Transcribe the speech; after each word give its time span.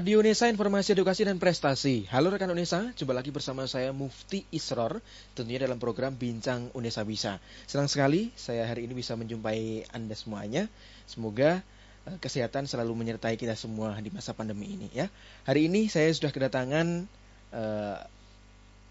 Radio 0.00 0.24
Unesa 0.24 0.48
Informasi 0.48 0.96
Edukasi 0.96 1.28
dan 1.28 1.36
Prestasi. 1.36 2.08
Halo 2.08 2.32
rekan 2.32 2.48
Unesa, 2.48 2.88
jumpa 2.96 3.12
lagi 3.12 3.28
bersama 3.28 3.68
saya 3.68 3.92
Mufti 3.92 4.48
Isror, 4.48 4.96
tentunya 5.36 5.60
dalam 5.60 5.76
program 5.76 6.16
Bincang 6.16 6.72
Unesa 6.72 7.04
Bisa. 7.04 7.36
Senang 7.68 7.84
sekali 7.84 8.32
saya 8.32 8.64
hari 8.64 8.88
ini 8.88 8.96
bisa 8.96 9.12
menjumpai 9.12 9.92
Anda 9.92 10.16
semuanya. 10.16 10.72
Semoga 11.04 11.60
uh, 12.08 12.16
kesehatan 12.16 12.64
selalu 12.64 12.96
menyertai 12.96 13.36
kita 13.36 13.52
semua 13.60 13.92
di 14.00 14.08
masa 14.08 14.32
pandemi 14.32 14.72
ini 14.72 14.88
ya. 14.88 15.12
Hari 15.44 15.68
ini 15.68 15.92
saya 15.92 16.08
sudah 16.16 16.32
kedatangan 16.32 17.04
uh, 17.52 18.00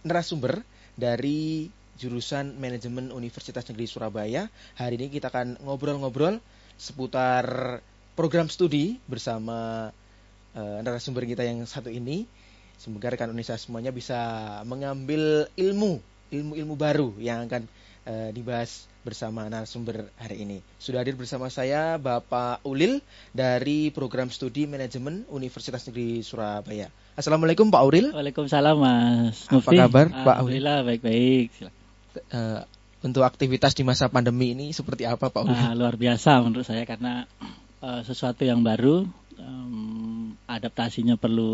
narasumber 0.06 0.62
dari 0.94 1.74
jurusan 1.98 2.54
Manajemen 2.62 3.10
Universitas 3.10 3.66
Negeri 3.66 3.90
Surabaya. 3.90 4.46
Hari 4.78 5.02
ini 5.02 5.10
kita 5.10 5.34
akan 5.34 5.58
ngobrol-ngobrol 5.66 6.38
seputar 6.78 7.82
program 8.14 8.46
studi 8.46 9.02
bersama 9.10 9.90
uh, 10.56 10.80
narasumber 10.82 11.26
kita 11.26 11.46
yang 11.46 11.66
satu 11.66 11.92
ini. 11.92 12.26
Semoga 12.80 13.12
rekan 13.12 13.36
Indonesia 13.36 13.60
semuanya 13.60 13.92
bisa 13.92 14.16
mengambil 14.64 15.52
ilmu, 15.60 16.00
ilmu-ilmu 16.32 16.76
baru 16.80 17.12
yang 17.20 17.44
akan 17.52 17.68
uh, 18.08 18.30
dibahas 18.32 18.88
bersama 19.04 19.48
narasumber 19.48 20.12
hari 20.20 20.44
ini. 20.44 20.58
Sudah 20.80 21.04
hadir 21.04 21.16
bersama 21.16 21.48
saya 21.48 21.96
Bapak 22.00 22.64
Ulil 22.68 23.00
dari 23.32 23.92
program 23.92 24.28
studi 24.32 24.68
manajemen 24.68 25.24
Universitas 25.32 25.88
Negeri 25.88 26.24
Surabaya. 26.24 26.92
Assalamualaikum 27.16 27.68
Pak 27.68 27.84
Ulil. 27.84 28.08
Waalaikumsalam 28.16 28.76
Mas. 28.80 29.48
Apa 29.48 29.72
kabar 29.72 30.08
Pak 30.08 30.44
Ulil? 30.46 30.64
Alhamdulillah 30.64 30.78
baik-baik. 30.88 31.48
Uh, 32.32 32.64
untuk 33.00 33.24
aktivitas 33.24 33.72
di 33.76 33.88
masa 33.88 34.12
pandemi 34.12 34.52
ini 34.52 34.76
seperti 34.76 35.08
apa 35.08 35.32
Pak 35.32 35.42
Ulil? 35.48 35.56
Uh, 35.56 35.76
luar 35.76 35.96
biasa 35.96 36.44
menurut 36.44 36.68
saya 36.68 36.84
karena 36.84 37.28
uh, 37.80 38.04
sesuatu 38.04 38.44
yang 38.44 38.64
baru 38.64 39.08
um, 39.40 40.36
adaptasinya 40.46 41.16
perlu 41.16 41.54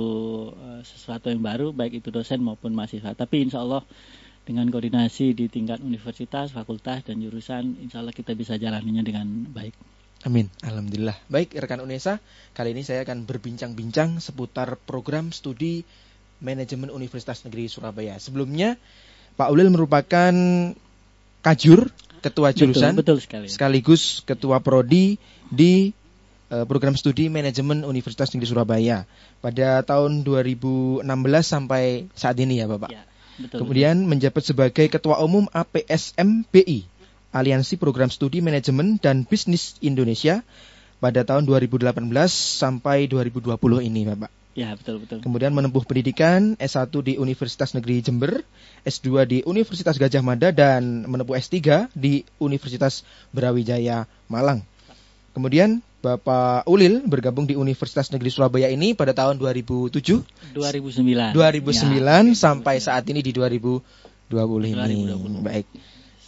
uh, 0.52 0.82
sesuatu 0.82 1.30
yang 1.30 1.42
baru 1.42 1.72
baik 1.72 2.04
itu 2.04 2.10
dosen 2.10 2.42
maupun 2.42 2.74
mahasiswa. 2.74 3.14
Tapi 3.14 3.46
insya 3.46 3.62
Allah 3.62 3.86
dengan 4.46 4.70
koordinasi 4.70 5.34
di 5.34 5.50
tingkat 5.50 5.82
universitas, 5.82 6.54
fakultas 6.54 7.02
dan 7.06 7.18
jurusan, 7.18 7.82
insya 7.82 8.06
Allah 8.06 8.14
kita 8.14 8.38
bisa 8.38 8.62
jalaninya 8.62 9.02
dengan 9.02 9.26
baik. 9.50 9.74
Amin. 10.26 10.50
Alhamdulillah. 10.62 11.18
Baik, 11.30 11.54
rekan 11.58 11.82
UNESA, 11.82 12.22
kali 12.54 12.74
ini 12.74 12.82
saya 12.86 13.06
akan 13.06 13.26
berbincang-bincang 13.30 14.22
seputar 14.22 14.78
program 14.78 15.34
studi 15.34 15.86
manajemen 16.42 16.94
Universitas 16.94 17.42
Negeri 17.46 17.70
Surabaya. 17.70 18.18
Sebelumnya, 18.22 18.78
Pak 19.36 19.50
Ulil 19.50 19.70
merupakan 19.74 20.34
kajur, 21.46 21.90
ketua 22.26 22.50
jurusan, 22.54 22.98
betul, 22.98 23.18
betul 23.22 23.26
sekali. 23.26 23.48
sekaligus 23.50 24.26
ketua 24.26 24.62
prodi 24.62 25.22
di 25.54 25.94
program 26.50 26.94
studi 26.94 27.28
manajemen 27.28 27.82
Universitas 27.84 28.30
Negeri 28.34 28.50
Surabaya 28.50 28.98
pada 29.42 29.82
tahun 29.82 30.22
2016 30.22 31.06
sampai 31.42 32.06
saat 32.14 32.38
ini 32.38 32.62
ya 32.62 32.70
Bapak. 32.70 32.94
Ya, 32.94 33.04
betul, 33.42 33.66
Kemudian 33.66 33.96
betul. 34.04 34.10
menjabat 34.14 34.44
sebagai 34.46 34.86
Ketua 34.88 35.18
Umum 35.26 35.50
APSMBI, 35.50 36.86
Aliansi 37.34 37.76
Program 37.82 38.14
Studi 38.14 38.40
Manajemen 38.46 39.02
dan 39.02 39.26
Bisnis 39.26 39.76
Indonesia 39.82 40.46
pada 41.04 41.28
tahun 41.28 41.44
2018 41.50 41.92
sampai 42.32 43.10
2020 43.12 43.58
ini 43.84 44.02
Bapak. 44.08 44.32
Ya, 44.56 44.72
betul 44.72 45.04
betul. 45.04 45.20
Kemudian 45.20 45.52
menempuh 45.52 45.84
pendidikan 45.84 46.56
S1 46.56 46.88
di 47.04 47.20
Universitas 47.20 47.76
Negeri 47.76 48.00
Jember, 48.00 48.40
S2 48.88 49.28
di 49.28 49.38
Universitas 49.44 50.00
Gajah 50.00 50.24
Mada 50.24 50.56
dan 50.56 51.04
menempuh 51.04 51.36
S3 51.36 51.92
di 51.92 52.24
Universitas 52.40 53.04
Brawijaya 53.36 54.08
Malang. 54.32 54.64
Kemudian 55.36 55.84
Bapak 56.06 56.70
Ulil 56.70 57.02
bergabung 57.02 57.50
di 57.50 57.58
Universitas 57.58 58.14
Negeri 58.14 58.30
Surabaya 58.30 58.70
ini 58.70 58.94
pada 58.94 59.18
tahun 59.18 59.42
2007. 59.42 60.22
2009. 60.54 61.34
2009 61.34 61.34
ya, 61.34 62.22
sampai 62.38 62.78
saat 62.78 63.10
ini 63.10 63.26
di 63.26 63.34
2020 63.34 63.82
ini. 64.70 65.10
2020. 65.10 65.42
Baik. 65.42 65.66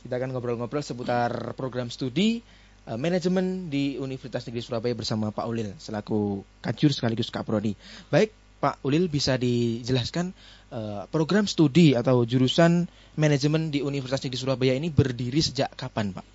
Kita 0.01 0.17
akan 0.17 0.33
ngobrol-ngobrol 0.33 0.81
seputar 0.81 1.53
program 1.53 1.93
studi 1.93 2.41
uh, 2.89 2.97
manajemen 2.97 3.69
di 3.69 4.01
Universitas 4.01 4.49
Negeri 4.49 4.65
Surabaya 4.65 4.97
bersama 4.97 5.29
Pak 5.29 5.45
Ulil 5.45 5.69
selaku 5.77 6.41
kajur 6.65 6.89
sekaligus 6.89 7.29
kaprodi. 7.29 7.77
Baik, 8.09 8.33
Pak 8.57 8.81
Ulil 8.81 9.05
bisa 9.13 9.37
dijelaskan 9.37 10.33
uh, 10.73 11.05
program 11.13 11.45
studi 11.45 11.93
atau 11.93 12.25
jurusan 12.25 12.89
manajemen 13.13 13.69
di 13.69 13.85
Universitas 13.85 14.25
Negeri 14.25 14.41
Surabaya 14.41 14.73
ini 14.73 14.89
berdiri 14.89 15.37
sejak 15.37 15.69
kapan, 15.77 16.17
Pak? 16.17 16.25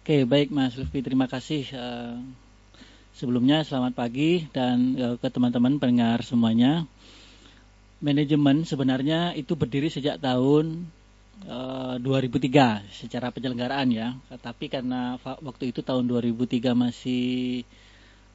Oke, 0.00 0.24
baik 0.24 0.48
Mas 0.48 0.78
Lutfi, 0.80 1.04
terima 1.04 1.28
kasih. 1.28 1.66
Uh, 1.76 2.45
sebelumnya 3.16 3.64
selamat 3.64 3.96
pagi 3.96 4.44
dan 4.52 4.92
uh, 5.00 5.16
ke 5.16 5.28
teman-teman 5.32 5.80
pendengar 5.80 6.20
semuanya. 6.20 6.84
Manajemen 7.96 8.68
sebenarnya 8.68 9.32
itu 9.32 9.56
berdiri 9.56 9.88
sejak 9.88 10.20
tahun 10.20 10.84
uh, 11.48 11.96
2003 11.96 12.84
secara 12.92 13.32
penyelenggaraan 13.32 13.88
ya. 13.88 14.12
Tapi 14.28 14.68
karena 14.68 15.16
waktu 15.40 15.72
itu 15.72 15.80
tahun 15.80 16.04
2003 16.04 16.76
masih 16.76 17.64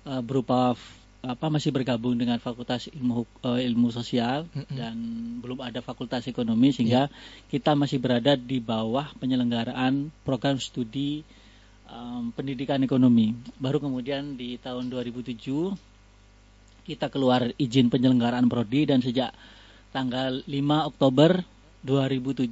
uh, 0.09 0.25
berupa 0.25 0.73
apa 1.21 1.53
masih 1.53 1.69
bergabung 1.69 2.17
dengan 2.17 2.41
Fakultas 2.41 2.89
Ilmu 2.89 3.29
uh, 3.45 3.61
Ilmu 3.61 3.93
Sosial 3.93 4.49
mm 4.49 4.65
-hmm. 4.65 4.73
dan 4.73 4.95
belum 5.45 5.61
ada 5.61 5.85
Fakultas 5.85 6.25
Ekonomi 6.25 6.73
sehingga 6.73 7.13
yeah. 7.13 7.45
kita 7.53 7.77
masih 7.77 8.01
berada 8.01 8.33
di 8.33 8.57
bawah 8.57 9.13
penyelenggaraan 9.21 10.09
program 10.25 10.57
studi 10.57 11.21
um, 11.91 12.31
pendidikan 12.31 12.79
ekonomi. 12.81 13.35
Baru 13.59 13.83
kemudian 13.83 14.39
di 14.39 14.55
tahun 14.57 14.87
2007 14.87 15.37
kita 16.87 17.13
keluar 17.13 17.53
izin 17.61 17.93
penyelenggaraan 17.93 18.49
prodi 18.49 18.89
dan 18.89 19.03
sejak 19.03 19.35
tanggal 19.93 20.41
5 20.47 20.89
Oktober 20.89 21.43
2007 21.85 22.49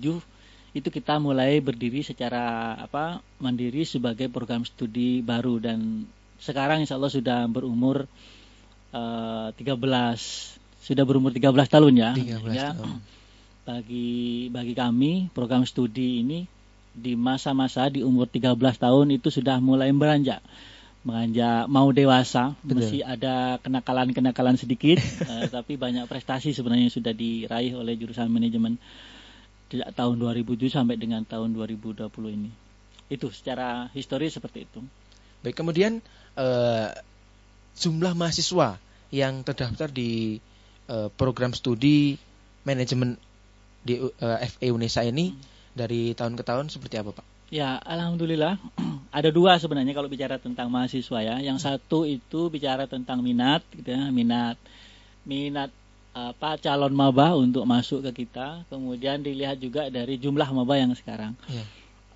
itu 0.69 0.89
kita 0.93 1.17
mulai 1.17 1.57
berdiri 1.65 2.05
secara 2.05 2.77
apa 2.77 3.25
mandiri 3.41 3.81
sebagai 3.89 4.29
program 4.29 4.61
studi 4.61 5.25
baru 5.25 5.57
dan 5.57 6.05
sekarang 6.37 6.85
insya 6.85 7.01
Allah 7.01 7.09
sudah 7.09 7.49
berumur 7.49 8.05
uh, 8.93 9.49
13 9.57 9.65
sudah 10.79 11.03
berumur 11.09 11.33
13 11.33 11.49
tahun 11.65 11.93
ya 11.97 12.11
13 12.13 12.53
ya, 12.53 12.69
tahun. 12.77 13.01
bagi 13.65 14.47
bagi 14.53 14.73
kami 14.77 15.33
program 15.33 15.65
studi 15.65 16.21
ini 16.21 16.45
di 16.93 17.13
masa-masa 17.13 17.87
di 17.87 18.01
umur 18.01 18.25
13 18.27 18.55
tahun 18.57 19.07
itu 19.15 19.29
sudah 19.29 19.61
mulai 19.61 19.93
beranjak 19.93 20.41
menganjak 20.99 21.71
mau 21.71 21.87
dewasa 21.95 22.59
Betul. 22.59 22.83
masih 22.83 23.01
ada 23.07 23.55
kenakalan-kenakalan 23.63 24.59
sedikit 24.59 24.99
uh, 25.23 25.47
tapi 25.55 25.79
banyak 25.79 26.03
prestasi 26.11 26.51
sebenarnya 26.51 26.91
sudah 26.91 27.15
diraih 27.15 27.71
oleh 27.79 27.95
jurusan 27.95 28.27
manajemen 28.27 28.75
sejak 29.69 29.93
tahun 29.93 30.17
2007 30.17 30.73
sampai 30.73 30.97
dengan 30.97 31.21
tahun 31.23 31.53
2020 31.53 32.09
ini. 32.33 32.49
Itu 33.07 33.29
secara 33.29 33.87
histori 33.93 34.27
seperti 34.27 34.65
itu. 34.65 34.81
Baik 35.45 35.61
kemudian 35.61 36.01
uh, 36.35 36.89
jumlah 37.77 38.17
mahasiswa 38.17 38.81
yang 39.13 39.45
terdaftar 39.45 39.87
di 39.93 40.41
uh, 40.89 41.07
program 41.13 41.53
studi 41.53 42.17
manajemen 42.65 43.15
di 43.85 44.01
uh, 44.01 44.37
FE 44.43 44.67
UNESA 44.73 45.07
ini 45.07 45.31
hmm 45.31 45.58
dari 45.73 46.13
tahun 46.17 46.37
ke 46.39 46.43
tahun 46.43 46.71
seperti 46.71 47.01
apa 47.01 47.11
Pak? 47.15 47.25
Ya, 47.49 47.81
alhamdulillah 47.81 48.61
ada 49.17 49.29
dua 49.33 49.57
sebenarnya 49.57 49.97
kalau 49.97 50.05
bicara 50.05 50.37
tentang 50.37 50.69
mahasiswa 50.69 51.19
ya. 51.21 51.35
Yang 51.41 51.65
satu 51.65 52.05
itu 52.05 52.53
bicara 52.53 52.85
tentang 52.85 53.25
minat, 53.25 53.65
gitu 53.73 53.89
ya, 53.89 54.13
minat, 54.13 54.57
minat 55.25 55.73
apa 56.13 56.57
calon 56.61 56.93
maba 56.93 57.33
untuk 57.33 57.65
masuk 57.65 58.05
ke 58.09 58.25
kita. 58.25 58.65
Kemudian 58.69 59.25
dilihat 59.25 59.57
juga 59.57 59.89
dari 59.89 60.21
jumlah 60.21 60.49
maba 60.53 60.77
yang 60.77 60.93
sekarang. 60.93 61.33
Ya. 61.49 61.65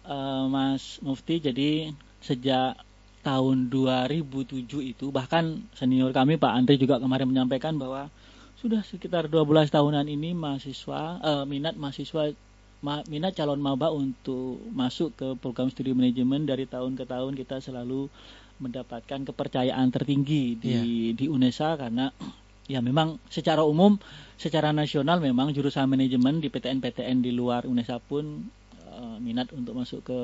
Uh, 0.03 0.51
Mas 0.51 0.99
Mufti, 0.99 1.39
jadi 1.39 1.95
sejak 2.19 2.77
tahun 3.23 3.71
2007 3.71 4.67
itu 4.83 5.06
bahkan 5.15 5.63
senior 5.79 6.11
kami 6.11 6.35
Pak 6.35 6.51
Andri 6.51 6.75
juga 6.75 6.99
kemarin 6.99 7.31
menyampaikan 7.31 7.79
bahwa 7.79 8.11
sudah 8.59 8.83
sekitar 8.83 9.31
12 9.31 9.71
tahunan 9.71 10.07
ini 10.11 10.35
mahasiswa 10.35 11.23
uh, 11.23 11.44
minat 11.47 11.79
mahasiswa 11.79 12.35
minat 12.83 13.31
calon 13.31 13.63
maba 13.63 13.89
untuk 13.95 14.59
masuk 14.75 15.15
ke 15.15 15.27
program 15.39 15.71
studi 15.71 15.95
manajemen 15.95 16.44
dari 16.44 16.68
tahun 16.68 17.00
ke 17.00 17.07
tahun 17.07 17.33
kita 17.39 17.63
selalu 17.63 18.12
mendapatkan 18.59 19.24
kepercayaan 19.24 19.88
tertinggi 19.89 20.59
di 20.59 20.71
yeah. 20.75 21.15
di 21.15 21.25
UNESA 21.31 21.80
karena 21.80 22.12
ya 22.74 22.83
memang 22.83 23.19
secara 23.31 23.63
umum 23.63 23.95
secara 24.35 24.75
nasional 24.75 25.24
memang 25.24 25.56
jurusan 25.56 25.88
manajemen 25.88 26.44
di 26.44 26.51
PTN-PTN 26.51 27.24
di 27.24 27.31
luar 27.31 27.63
UNESA 27.63 28.03
pun 28.03 28.51
uh, 28.91 29.18
minat 29.24 29.51
untuk 29.56 29.80
masuk 29.80 30.03
ke 30.03 30.19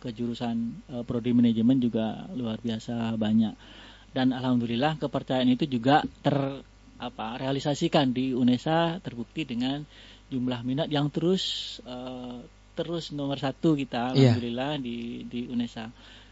ke 0.00 0.08
jurusan 0.16 0.80
uh, 0.92 1.04
prodi 1.04 1.36
manajemen 1.36 1.80
juga 1.80 2.28
luar 2.32 2.56
biasa 2.60 3.16
banyak 3.16 3.52
dan 4.16 4.32
alhamdulillah 4.32 4.96
kepercayaan 4.98 5.52
itu 5.52 5.68
juga 5.68 6.02
ter 6.24 6.64
apa 7.00 7.40
realisasikan 7.40 8.12
di 8.12 8.36
UNESA 8.36 9.00
terbukti 9.00 9.48
dengan 9.48 9.88
jumlah 10.30 10.62
minat 10.62 10.88
yang 10.88 11.10
terus 11.10 11.76
uh, 11.84 12.40
terus 12.78 13.10
nomor 13.10 13.36
satu 13.36 13.74
kita 13.76 14.14
iya. 14.14 14.32
alhamdulillah 14.32 14.78
di 14.78 15.26
di 15.26 15.50
UNESA 15.50 15.90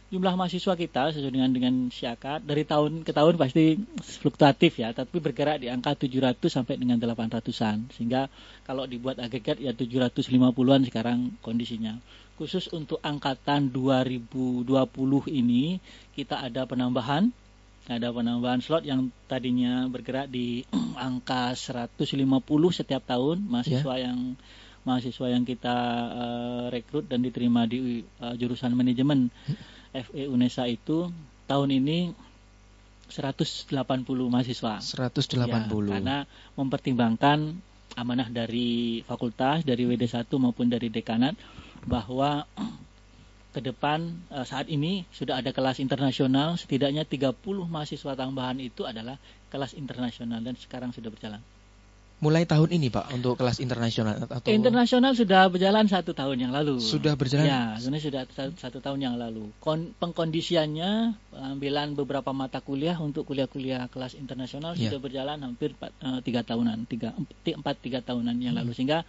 jumlah 0.08 0.40
mahasiswa 0.40 0.72
kita 0.72 1.12
sesuai 1.12 1.32
dengan 1.36 1.52
dengan 1.52 1.74
siakat 1.92 2.40
dari 2.40 2.64
tahun 2.64 3.04
ke 3.04 3.12
tahun 3.12 3.36
pasti 3.36 3.76
fluktuatif 4.00 4.80
ya, 4.80 4.96
tapi 4.96 5.20
bergerak 5.20 5.60
di 5.60 5.68
angka 5.68 5.92
700 5.92 6.40
sampai 6.48 6.80
dengan 6.80 6.96
800-an. 6.96 7.92
Sehingga 7.92 8.32
kalau 8.64 8.88
dibuat 8.88 9.20
agregat 9.20 9.60
ya 9.60 9.76
750-an 9.76 10.88
sekarang 10.88 11.36
kondisinya. 11.44 12.00
Khusus 12.40 12.72
untuk 12.72 13.02
angkatan 13.04 13.68
2020 13.68 14.64
ini 15.28 15.76
kita 16.16 16.40
ada 16.40 16.64
penambahan 16.64 17.28
ada 17.88 18.12
penambahan 18.12 18.60
slot 18.60 18.84
yang 18.84 19.08
tadinya 19.26 19.88
bergerak 19.88 20.28
di 20.28 20.62
angka 20.96 21.56
150 21.56 22.04
setiap 22.70 23.02
tahun 23.08 23.48
mahasiswa 23.48 23.94
yeah. 23.96 24.12
yang 24.12 24.36
mahasiswa 24.84 25.26
yang 25.28 25.44
kita 25.44 25.76
uh, 26.12 26.64
rekrut 26.72 27.08
dan 27.08 27.20
diterima 27.20 27.64
di 27.68 28.04
uh, 28.20 28.32
jurusan 28.36 28.72
manajemen 28.72 29.28
hmm 29.32 29.78
FE 29.92 30.28
UNESA 30.28 30.68
itu 30.68 31.08
tahun 31.48 31.80
ini 31.80 32.12
180 33.08 33.72
mahasiswa. 34.28 34.74
180. 34.84 35.48
Ya, 35.48 35.64
karena 35.96 36.16
mempertimbangkan 36.60 37.56
amanah 37.96 38.28
dari 38.28 39.00
fakultas, 39.08 39.64
dari 39.64 39.88
WD1 39.88 40.28
maupun 40.36 40.68
dari 40.68 40.92
dekanat 40.92 41.34
bahwa 41.88 42.44
ke 43.52 43.60
depan 43.64 44.12
eh, 44.28 44.44
saat 44.44 44.68
ini 44.68 45.08
sudah 45.10 45.40
ada 45.40 45.50
kelas 45.56 45.80
internasional 45.80 46.60
setidaknya 46.60 47.08
30 47.08 47.40
mahasiswa 47.66 48.12
tambahan 48.12 48.60
itu 48.60 48.84
adalah 48.84 49.16
kelas 49.48 49.72
internasional 49.72 50.44
dan 50.44 50.54
sekarang 50.60 50.92
sudah 50.92 51.08
berjalan. 51.08 51.40
Mulai 52.18 52.50
tahun 52.50 52.74
ini 52.74 52.90
Pak 52.90 53.14
untuk 53.14 53.38
kelas 53.38 53.62
internasional 53.62 54.18
atau 54.26 54.50
internasional 54.50 55.14
sudah 55.14 55.46
berjalan 55.46 55.86
satu 55.86 56.10
tahun 56.18 56.50
yang 56.50 56.50
lalu. 56.50 56.82
Sudah 56.82 57.14
berjalan? 57.14 57.46
Ya 57.46 57.78
sebenarnya 57.78 58.04
sudah 58.10 58.22
satu, 58.34 58.52
satu 58.58 58.78
tahun 58.82 58.98
yang 59.06 59.14
lalu. 59.14 59.54
Kon, 59.62 59.94
pengkondisiannya 60.02 61.14
pengambilan 61.30 61.94
beberapa 61.94 62.34
mata 62.34 62.58
kuliah 62.58 62.98
untuk 62.98 63.22
kuliah-kuliah 63.22 63.86
kelas 63.86 64.18
internasional 64.18 64.74
ya. 64.74 64.90
sudah 64.90 64.98
berjalan 64.98 65.38
hampir 65.46 65.78
uh, 65.78 66.18
tiga 66.26 66.42
tahunan 66.42 66.90
tiga 66.90 67.14
empat 67.46 67.76
tiga 67.78 68.02
tahunan 68.02 68.34
yang 68.42 68.58
hmm. 68.58 68.66
lalu 68.66 68.74
sehingga 68.74 69.06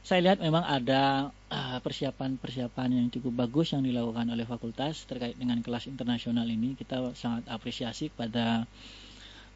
saya 0.00 0.20
lihat 0.24 0.38
memang 0.40 0.64
ada 0.64 1.28
eh, 1.52 1.78
persiapan-persiapan 1.80 2.88
yang 2.96 3.06
cukup 3.12 3.46
bagus 3.46 3.76
yang 3.76 3.84
dilakukan 3.84 4.32
oleh 4.32 4.48
fakultas 4.48 5.04
terkait 5.04 5.36
dengan 5.36 5.60
kelas 5.60 5.86
internasional 5.86 6.48
ini 6.48 6.72
kita 6.74 7.12
sangat 7.12 7.44
apresiasi 7.52 8.08
kepada 8.08 8.64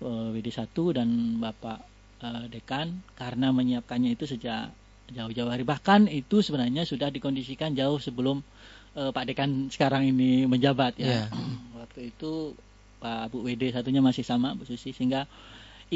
uh, 0.04 0.28
eh, 0.30 0.36
WD1 0.36 0.76
dan 0.92 1.08
Bapak 1.40 1.78
uh, 2.20 2.44
dekan 2.52 3.00
karena 3.16 3.50
menyiapkannya 3.50 4.12
itu 4.12 4.28
sejak 4.28 4.72
jauh-jauh 5.12 5.52
hari 5.52 5.64
bahkan 5.68 6.08
itu 6.08 6.40
sebenarnya 6.40 6.88
sudah 6.88 7.12
dikondisikan 7.12 7.76
jauh 7.76 8.00
sebelum 8.00 8.40
uh, 8.96 9.10
Pak 9.12 9.24
dekan 9.28 9.68
sekarang 9.72 10.08
ini 10.08 10.44
menjabat 10.44 11.00
ya. 11.00 11.24
Yeah. 11.24 11.26
Waktu 11.80 12.12
itu 12.12 12.56
Pak 13.00 13.32
Bu 13.32 13.44
WD 13.44 13.76
satunya 13.76 14.00
masih 14.00 14.24
sama 14.24 14.56
Bu 14.56 14.64
Susi 14.64 14.96
sehingga 14.96 15.28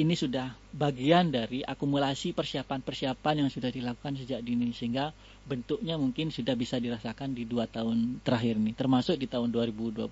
ini 0.00 0.15
sudah 0.15 0.55
bagian 0.71 1.35
dari 1.35 1.67
akumulasi 1.67 2.33
persiapan-persiapan 2.33 3.45
yang 3.47 3.50
sudah 3.50 3.71
dilakukan 3.73 4.15
sejak 4.19 4.41
dini 4.43 4.71
sehingga 4.71 5.11
bentuknya 5.45 5.99
mungkin 5.99 6.31
sudah 6.31 6.55
bisa 6.55 6.79
dirasakan 6.79 7.35
di 7.35 7.49
dua 7.49 7.67
tahun 7.67 8.23
terakhir 8.23 8.59
ini 8.59 8.73
termasuk 8.73 9.19
di 9.19 9.27
tahun 9.27 9.50
2020 9.50 10.09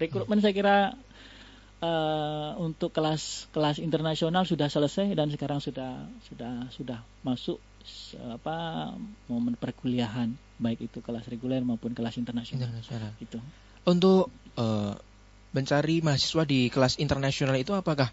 rekrutmen 0.00 0.40
saya 0.40 0.54
kira 0.56 0.76
uh, 1.84 2.56
untuk 2.60 2.92
kelas 2.94 3.50
kelas 3.50 3.82
internasional 3.82 4.48
sudah 4.48 4.68
selesai 4.72 5.12
dan 5.12 5.28
sekarang 5.28 5.60
sudah 5.60 6.06
sudah 6.28 6.70
sudah 6.72 6.98
masuk 7.24 7.58
apa 8.20 8.92
momen 9.26 9.56
perkuliahan 9.56 10.36
baik 10.60 10.92
itu 10.92 11.00
kelas 11.00 11.24
reguler 11.32 11.64
maupun 11.64 11.96
kelas 11.96 12.20
internasional. 12.20 12.68
internasional. 12.68 13.12
Itu. 13.16 13.40
Untuk 13.88 14.28
uh, 14.60 14.92
mencari 15.56 16.04
mahasiswa 16.04 16.44
di 16.44 16.68
kelas 16.68 17.00
internasional 17.00 17.56
itu 17.56 17.72
apakah 17.72 18.12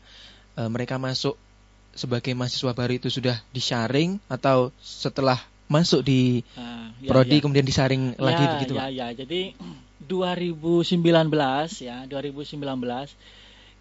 uh, 0.57 0.69
mereka 0.69 0.97
masuk 0.97 1.37
sebagai 1.97 2.33
mahasiswa 2.37 2.73
baru 2.73 2.97
itu 2.97 3.09
sudah 3.09 3.41
disaring 3.53 4.21
atau 4.29 4.69
setelah 4.81 5.41
masuk 5.67 6.05
di 6.05 6.41
uh, 6.55 6.89
ya, 7.01 7.09
prodi 7.09 7.37
ya. 7.39 7.41
kemudian 7.43 7.65
disaring 7.65 8.13
ya, 8.15 8.21
lagi 8.21 8.43
begitu 8.57 8.73
ya, 8.77 8.87
Ya, 8.89 9.07
jadi 9.13 9.53
2019 10.05 11.01
ya, 11.83 12.05
2019 12.05 12.57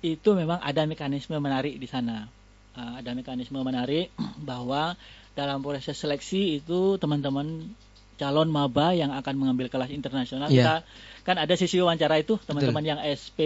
itu 0.04 0.28
memang 0.36 0.58
ada 0.60 0.82
mekanisme 0.84 1.36
menarik 1.38 1.76
di 1.78 1.88
sana. 1.88 2.28
Uh, 2.76 3.00
ada 3.00 3.16
mekanisme 3.16 3.56
menarik 3.60 4.12
bahwa 4.48 4.98
dalam 5.36 5.60
proses 5.60 5.96
seleksi 5.96 6.60
itu 6.60 6.96
teman-teman 6.96 7.72
calon 8.16 8.48
maba 8.48 8.96
yang 8.96 9.12
akan 9.12 9.34
mengambil 9.36 9.68
kelas 9.68 9.92
internasional 9.92 10.48
yeah. 10.48 10.80
kita 10.80 11.28
kan 11.28 11.36
ada 11.36 11.52
sisi 11.52 11.76
wawancara 11.76 12.16
itu 12.16 12.40
teman-teman 12.48 12.96
yang 12.96 13.00
SP 13.04 13.38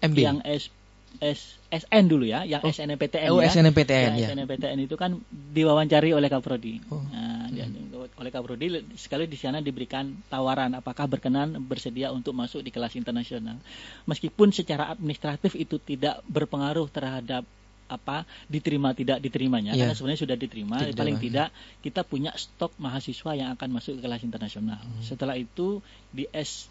MB. 0.00 0.16
yang 0.16 0.38
S, 0.48 0.72
S, 1.18 1.58
SN 1.66 2.04
dulu 2.06 2.24
ya, 2.28 2.46
yang 2.46 2.62
oh. 2.62 2.70
SNMPTN 2.70 3.30
oh, 3.34 3.42
ya. 3.42 3.50
SNMPTN 3.50 4.10
ya. 4.14 4.18
ya. 4.22 4.28
SNMPTN 4.32 4.78
itu 4.86 4.94
kan 4.94 5.18
diwawancari 5.28 6.14
oleh 6.14 6.30
Kaprodi. 6.30 6.78
Oh. 6.92 7.02
Nah, 7.10 7.50
hmm. 7.50 8.14
oleh 8.14 8.30
Kaprodi 8.30 8.66
sekali 8.94 9.26
di 9.26 9.34
sana 9.34 9.58
diberikan 9.58 10.14
tawaran 10.30 10.78
apakah 10.78 11.10
berkenan 11.10 11.58
bersedia 11.66 12.14
untuk 12.14 12.38
masuk 12.38 12.62
di 12.62 12.70
kelas 12.70 12.94
internasional. 12.94 13.58
Meskipun 14.06 14.54
secara 14.54 14.94
administratif 14.94 15.58
itu 15.58 15.82
tidak 15.82 16.22
berpengaruh 16.30 16.86
terhadap 16.92 17.42
apa 17.88 18.28
diterima 18.52 18.92
tidak 18.92 19.16
diterimanya 19.24 19.72
yeah. 19.72 19.88
karena 19.88 19.96
sebenarnya 19.96 20.20
sudah 20.20 20.36
diterima 20.36 20.76
tidak 20.76 21.00
paling 21.00 21.16
tidak 21.16 21.48
kita 21.80 22.04
punya 22.04 22.36
stok 22.36 22.76
mahasiswa 22.76 23.32
yang 23.32 23.48
akan 23.56 23.68
masuk 23.72 23.96
ke 23.98 24.00
kelas 24.04 24.22
internasional. 24.22 24.76
Hmm. 24.76 25.00
Setelah 25.00 25.40
itu 25.40 25.80
di 26.12 26.28
S 26.30 26.68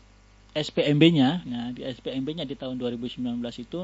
SPMB-nya, 0.57 1.29
nah 1.45 1.69
di 1.69 1.85
SPMB-nya 1.85 2.43
di 2.49 2.57
tahun 2.57 2.81
2019 2.81 3.21
itu 3.61 3.79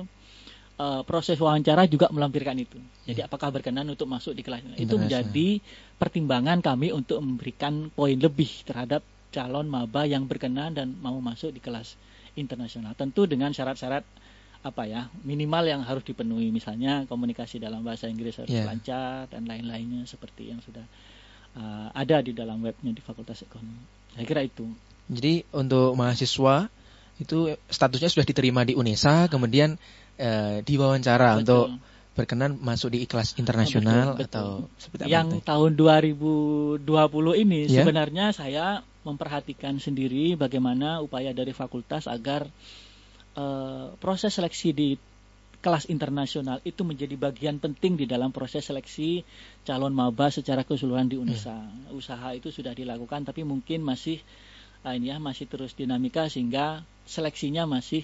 uh, 0.79 1.01
proses 1.05 1.37
wawancara 1.37 1.85
juga 1.85 2.09
melampirkan 2.09 2.57
itu. 2.57 2.81
Jadi 3.05 3.21
hmm. 3.21 3.29
apakah 3.29 3.49
berkenan 3.53 3.85
untuk 3.89 4.09
masuk 4.09 4.33
di 4.33 4.41
kelas 4.41 4.65
itu 4.77 4.95
menjadi 4.97 5.61
pertimbangan 6.01 6.59
kami 6.65 6.89
untuk 6.89 7.21
memberikan 7.21 7.93
poin 7.93 8.17
lebih 8.17 8.49
terhadap 8.65 9.05
calon 9.33 9.65
maba 9.65 10.05
yang 10.05 10.29
berkenan 10.29 10.77
dan 10.77 10.93
mau 11.01 11.17
masuk 11.17 11.53
di 11.53 11.61
kelas 11.61 11.97
internasional. 12.37 12.93
Tentu 12.97 13.25
dengan 13.25 13.53
syarat-syarat 13.53 14.05
apa 14.63 14.87
ya 14.87 15.11
minimal 15.27 15.67
yang 15.67 15.81
harus 15.83 16.07
dipenuhi 16.07 16.47
misalnya 16.47 17.03
komunikasi 17.11 17.59
dalam 17.59 17.83
bahasa 17.83 18.07
Inggris 18.07 18.39
harus 18.39 18.55
yeah. 18.55 18.63
lancar 18.63 19.27
dan 19.27 19.43
lain-lainnya 19.43 20.07
seperti 20.07 20.55
yang 20.55 20.63
sudah 20.63 20.87
uh, 21.59 21.91
ada 21.91 22.23
di 22.23 22.31
dalam 22.31 22.63
webnya 22.63 22.95
di 22.95 23.03
Fakultas 23.03 23.43
Ekonomi. 23.43 23.83
Saya 24.15 24.23
kira 24.23 24.41
itu. 24.45 24.63
Jadi 25.11 25.43
untuk 25.51 25.95
mahasiswa 25.99 26.71
itu 27.19 27.53
statusnya 27.69 28.09
sudah 28.09 28.25
diterima 28.25 28.63
di 28.65 28.73
UNESA, 28.73 29.27
kemudian 29.29 29.77
uh, 30.19 30.59
diwawancara 30.63 31.37
betul. 31.37 31.41
untuk 31.43 31.65
berkenan 32.13 32.61
masuk 32.61 32.93
di 32.93 33.09
kelas 33.09 33.33
internasional 33.41 34.13
betul, 34.13 34.21
betul. 34.21 34.29
atau 34.29 34.47
seperti 34.77 35.01
apa? 35.05 35.09
Yang 35.09 35.29
itu? 35.33 35.45
tahun 35.49 35.71
2020 36.85 37.43
ini 37.43 37.61
yeah. 37.65 37.77
sebenarnya 37.81 38.25
saya 38.31 38.65
memperhatikan 39.03 39.81
sendiri 39.81 40.37
bagaimana 40.37 41.01
upaya 41.03 41.33
dari 41.35 41.51
fakultas 41.51 42.05
agar 42.05 42.47
uh, 43.35 43.91
proses 43.97 44.31
seleksi 44.31 44.71
di 44.71 44.89
kelas 45.63 45.87
internasional 45.87 46.59
itu 46.67 46.83
menjadi 46.83 47.15
bagian 47.15 47.55
penting 47.55 47.95
di 47.95 48.03
dalam 48.03 48.35
proses 48.35 48.67
seleksi 48.67 49.23
calon 49.63 49.95
maba 49.95 50.27
secara 50.27 50.67
keseluruhan 50.67 51.07
di 51.07 51.15
UNESA. 51.15 51.55
Hmm. 51.55 51.95
Usaha 51.95 52.35
itu 52.35 52.51
sudah 52.51 52.75
dilakukan 52.75 53.23
tapi 53.23 53.47
mungkin 53.47 53.79
masih 53.79 54.19
ini 54.91 55.15
ya 55.15 55.17
masih 55.23 55.47
terus 55.47 55.71
dinamika 55.71 56.27
sehingga 56.27 56.83
seleksinya 57.07 57.63
masih 57.63 58.03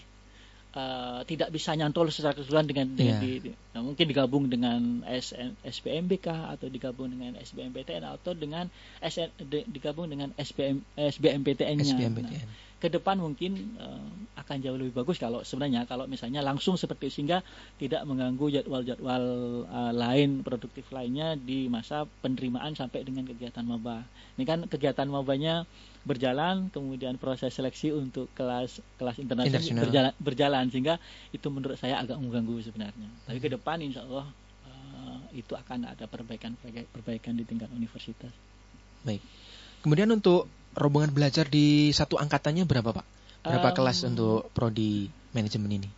uh, 0.76 1.22
tidak 1.26 1.50
bisa 1.50 1.74
nyantol 1.74 2.08
secara 2.14 2.38
keseluruhan 2.38 2.68
dengan, 2.70 2.88
dengan 2.94 3.18
yeah. 3.18 3.24
di, 3.24 3.32
di, 3.44 3.50
nah, 3.74 3.82
mungkin 3.84 4.06
digabung 4.06 4.48
dengan 4.48 5.04
SN, 5.08 5.58
SPMBK 5.66 6.28
atau 6.56 6.68
digabung 6.72 7.10
dengan 7.10 7.36
SBMPTN 7.40 8.04
atau 8.06 8.32
dengan 8.38 8.70
SN, 9.02 9.30
di, 9.44 9.66
digabung 9.70 10.08
dengan 10.10 10.32
SBM 10.38 10.84
SBMPTN-nya. 10.96 11.96
SBMPTN. 11.96 12.48
Nah, 12.48 12.68
ke 12.80 12.88
depan 12.88 13.20
mungkin 13.20 13.76
uh, 13.76 14.08
akan 14.40 14.64
jauh 14.64 14.80
lebih 14.80 15.04
bagus 15.04 15.20
kalau 15.20 15.44
sebenarnya 15.44 15.84
kalau 15.84 16.08
misalnya 16.08 16.40
langsung 16.40 16.80
seperti 16.80 17.12
sehingga 17.12 17.44
tidak 17.76 18.08
mengganggu 18.08 18.56
jadwal-jadwal 18.56 19.24
uh, 19.68 19.92
lain 19.92 20.48
produktif 20.48 20.88
lainnya 20.96 21.36
di 21.36 21.68
masa 21.68 22.08
penerimaan 22.24 22.80
sampai 22.80 23.04
dengan 23.04 23.28
kegiatan 23.28 23.68
maba. 23.68 24.08
Ini 24.40 24.44
kan 24.48 24.60
kegiatan 24.72 25.12
mabanya 25.12 25.68
berjalan 26.10 26.74
kemudian 26.74 27.22
proses 27.22 27.54
seleksi 27.54 27.94
untuk 27.94 28.25
kelas 28.34 28.82
kelas 28.98 29.22
internasional, 29.22 29.86
berjalan 29.86 30.13
berjalan 30.18 30.66
sehingga 30.74 30.98
itu 31.30 31.46
menurut 31.54 31.78
saya 31.78 32.01
agak 32.01 32.18
mengganggu 32.18 32.66
sebenarnya. 32.66 33.10
Tapi 33.30 33.38
ke 33.38 33.54
depan 33.54 33.78
insya 33.86 34.01
Allah 34.10 34.25
uh, 34.66 35.22
itu 35.38 35.54
akan 35.54 35.94
ada 35.94 36.10
perbaikan 36.10 36.58
perbaikan 36.89 37.38
di 37.38 37.46
tingkat 37.46 37.70
universitas. 37.70 38.34
Baik. 39.06 39.22
Kemudian 39.86 40.10
untuk 40.10 40.50
rombongan 40.74 41.13
belajar 41.13 41.46
di 41.46 41.94
satu 41.94 42.18
angkatannya 42.18 42.66
berapa 42.66 42.89
pak? 42.89 43.06
Berapa 43.46 43.70
um, 43.70 43.75
kelas 43.78 43.98
untuk 44.10 44.50
prodi 44.51 45.08
manajemen 45.32 45.72
ini? 45.78 45.89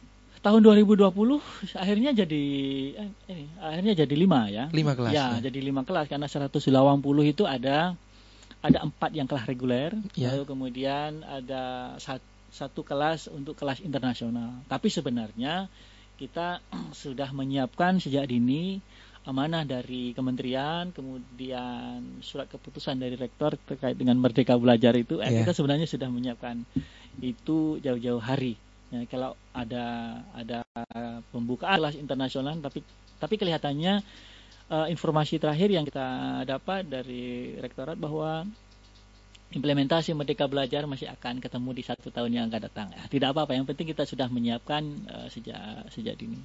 tahun 0.41 0.65
2020 0.65 1.05
akhirnya 1.77 2.11
jadi 2.17 2.45
eh, 2.97 3.09
ini, 3.29 3.45
akhirnya 3.61 3.93
jadi 3.93 4.15
lima 4.17 4.49
ya. 4.49 4.65
Lima 4.73 4.97
kelas 4.97 5.13
ya, 5.13 5.37
ya. 5.37 5.49
jadi 5.49 5.59
lima 5.61 5.85
kelas 5.85 6.09
karena 6.09 6.25
180 6.25 6.57
itu 7.29 7.43
ada 7.45 7.93
ada 8.61 8.85
empat 8.85 9.11
yang 9.17 9.25
kelas 9.25 9.49
reguler, 9.49 9.91
ya. 10.13 10.33
lalu 10.33 10.45
kemudian 10.45 11.25
ada 11.25 11.97
satu 11.97 12.31
satu 12.51 12.83
kelas 12.83 13.31
untuk 13.31 13.55
kelas 13.55 13.79
internasional. 13.79 14.59
Tapi 14.67 14.91
sebenarnya 14.91 15.71
kita 16.19 16.59
sudah 17.03 17.31
menyiapkan 17.31 17.97
sejak 17.97 18.27
dini 18.27 18.83
amanah 19.21 19.63
dari 19.63 20.17
kementerian, 20.17 20.89
kemudian 20.89 22.21
surat 22.25 22.49
keputusan 22.49 22.97
dari 22.97 23.13
rektor 23.13 23.53
terkait 23.69 23.93
dengan 23.93 24.17
merdeka 24.17 24.57
belajar 24.57 24.97
itu, 24.97 25.21
yeah. 25.21 25.45
kita 25.45 25.53
sebenarnya 25.53 25.85
sudah 25.85 26.09
menyiapkan 26.09 26.65
itu 27.21 27.77
jauh-jauh 27.85 28.21
hari. 28.21 28.57
Ya, 28.91 29.05
kalau 29.07 29.37
ada 29.53 30.19
ada 30.33 30.65
pembukaan 31.31 31.79
kelas 31.79 31.95
internasional, 32.01 32.57
tapi 32.59 32.81
tapi 33.21 33.37
kelihatannya 33.37 34.01
uh, 34.71 34.87
informasi 34.87 35.37
terakhir 35.37 35.67
yang 35.67 35.83
kita 35.83 36.41
dapat 36.47 36.87
dari 36.87 37.59
rektorat 37.59 37.99
bahwa 37.99 38.47
implementasi 39.51 40.15
Merdeka 40.15 40.47
Belajar 40.47 40.87
masih 40.87 41.11
akan 41.11 41.43
ketemu 41.43 41.69
di 41.75 41.83
satu 41.83 42.07
tahun 42.07 42.31
yang 42.31 42.45
akan 42.47 42.61
datang. 42.71 42.87
Ya, 42.95 43.03
tidak 43.11 43.35
apa-apa, 43.35 43.59
yang 43.59 43.67
penting 43.67 43.91
kita 43.91 44.07
sudah 44.07 44.31
menyiapkan 44.31 44.81
uh, 45.11 45.27
sejak 45.27 45.91
sejak 45.91 46.15
dini. 46.15 46.39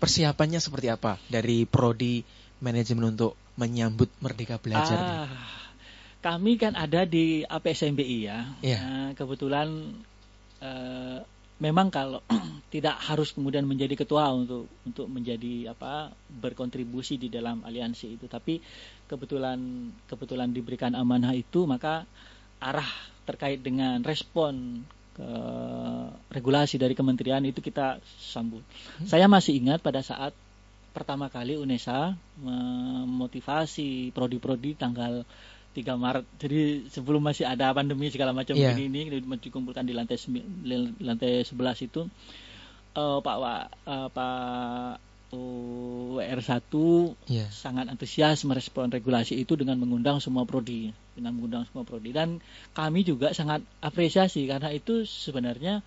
Persiapannya 0.00 0.56
seperti 0.64 0.88
apa 0.88 1.20
dari 1.28 1.68
prodi 1.68 2.24
manajemen 2.64 3.12
untuk 3.12 3.36
menyambut 3.60 4.08
Merdeka 4.24 4.56
Belajar? 4.56 4.96
Ah, 4.96 5.28
kami 6.24 6.56
kan 6.56 6.72
ada 6.72 7.04
di 7.04 7.44
APSMBI 7.44 8.18
ya. 8.24 8.48
Yeah. 8.64 8.80
Nah, 8.80 9.08
kebetulan 9.12 10.00
uh, 10.64 11.20
memang 11.60 11.92
kalau 11.92 12.24
tidak 12.74 12.96
harus 13.04 13.36
kemudian 13.36 13.68
menjadi 13.68 13.94
ketua 13.94 14.32
untuk 14.32 14.66
untuk 14.82 15.06
menjadi 15.06 15.76
apa 15.76 16.10
berkontribusi 16.28 17.20
di 17.20 17.28
dalam 17.28 17.62
aliansi 17.62 18.16
itu 18.16 18.26
tapi 18.26 18.58
kebetulan 19.06 19.92
kebetulan 20.08 20.50
diberikan 20.50 20.96
amanah 20.96 21.36
itu 21.36 21.68
maka 21.68 22.08
arah 22.60 22.88
terkait 23.28 23.60
dengan 23.60 24.00
respon 24.02 24.82
ke 25.14 25.30
regulasi 26.32 26.80
dari 26.80 26.96
kementerian 26.96 27.44
itu 27.44 27.60
kita 27.60 28.00
sambut. 28.18 28.64
Hmm. 28.98 29.06
Saya 29.06 29.26
masih 29.26 29.58
ingat 29.60 29.84
pada 29.84 30.00
saat 30.00 30.32
pertama 30.90 31.30
kali 31.30 31.54
UNESA 31.54 32.18
memotivasi 32.42 34.10
prodi-prodi 34.10 34.74
tanggal 34.74 35.22
3 35.70 35.94
Maret. 35.94 36.24
Jadi 36.42 36.90
sebelum 36.90 37.22
masih 37.22 37.46
ada 37.46 37.70
pandemi 37.70 38.10
segala 38.10 38.34
macam 38.34 38.58
yeah. 38.58 38.74
ini 38.74 39.06
ini 39.06 39.22
dikumpulkan 39.22 39.86
di 39.86 39.94
lantai 39.94 40.18
lantai 40.98 41.46
11 41.46 41.86
itu 41.86 42.10
uh, 42.98 43.18
Pak 43.22 43.36
uh, 43.86 44.08
Pak 44.10 45.10
WR1 45.30 46.74
yeah. 47.30 47.46
sangat 47.54 47.86
antusias 47.86 48.42
merespon 48.42 48.90
regulasi 48.90 49.38
itu 49.38 49.54
dengan 49.54 49.78
mengundang 49.78 50.18
semua 50.18 50.42
prodi, 50.42 50.90
dengan 51.14 51.38
mengundang 51.38 51.70
semua 51.70 51.86
prodi 51.86 52.10
dan 52.10 52.42
kami 52.74 53.06
juga 53.06 53.30
sangat 53.30 53.62
apresiasi 53.78 54.50
karena 54.50 54.74
itu 54.74 55.06
sebenarnya 55.06 55.86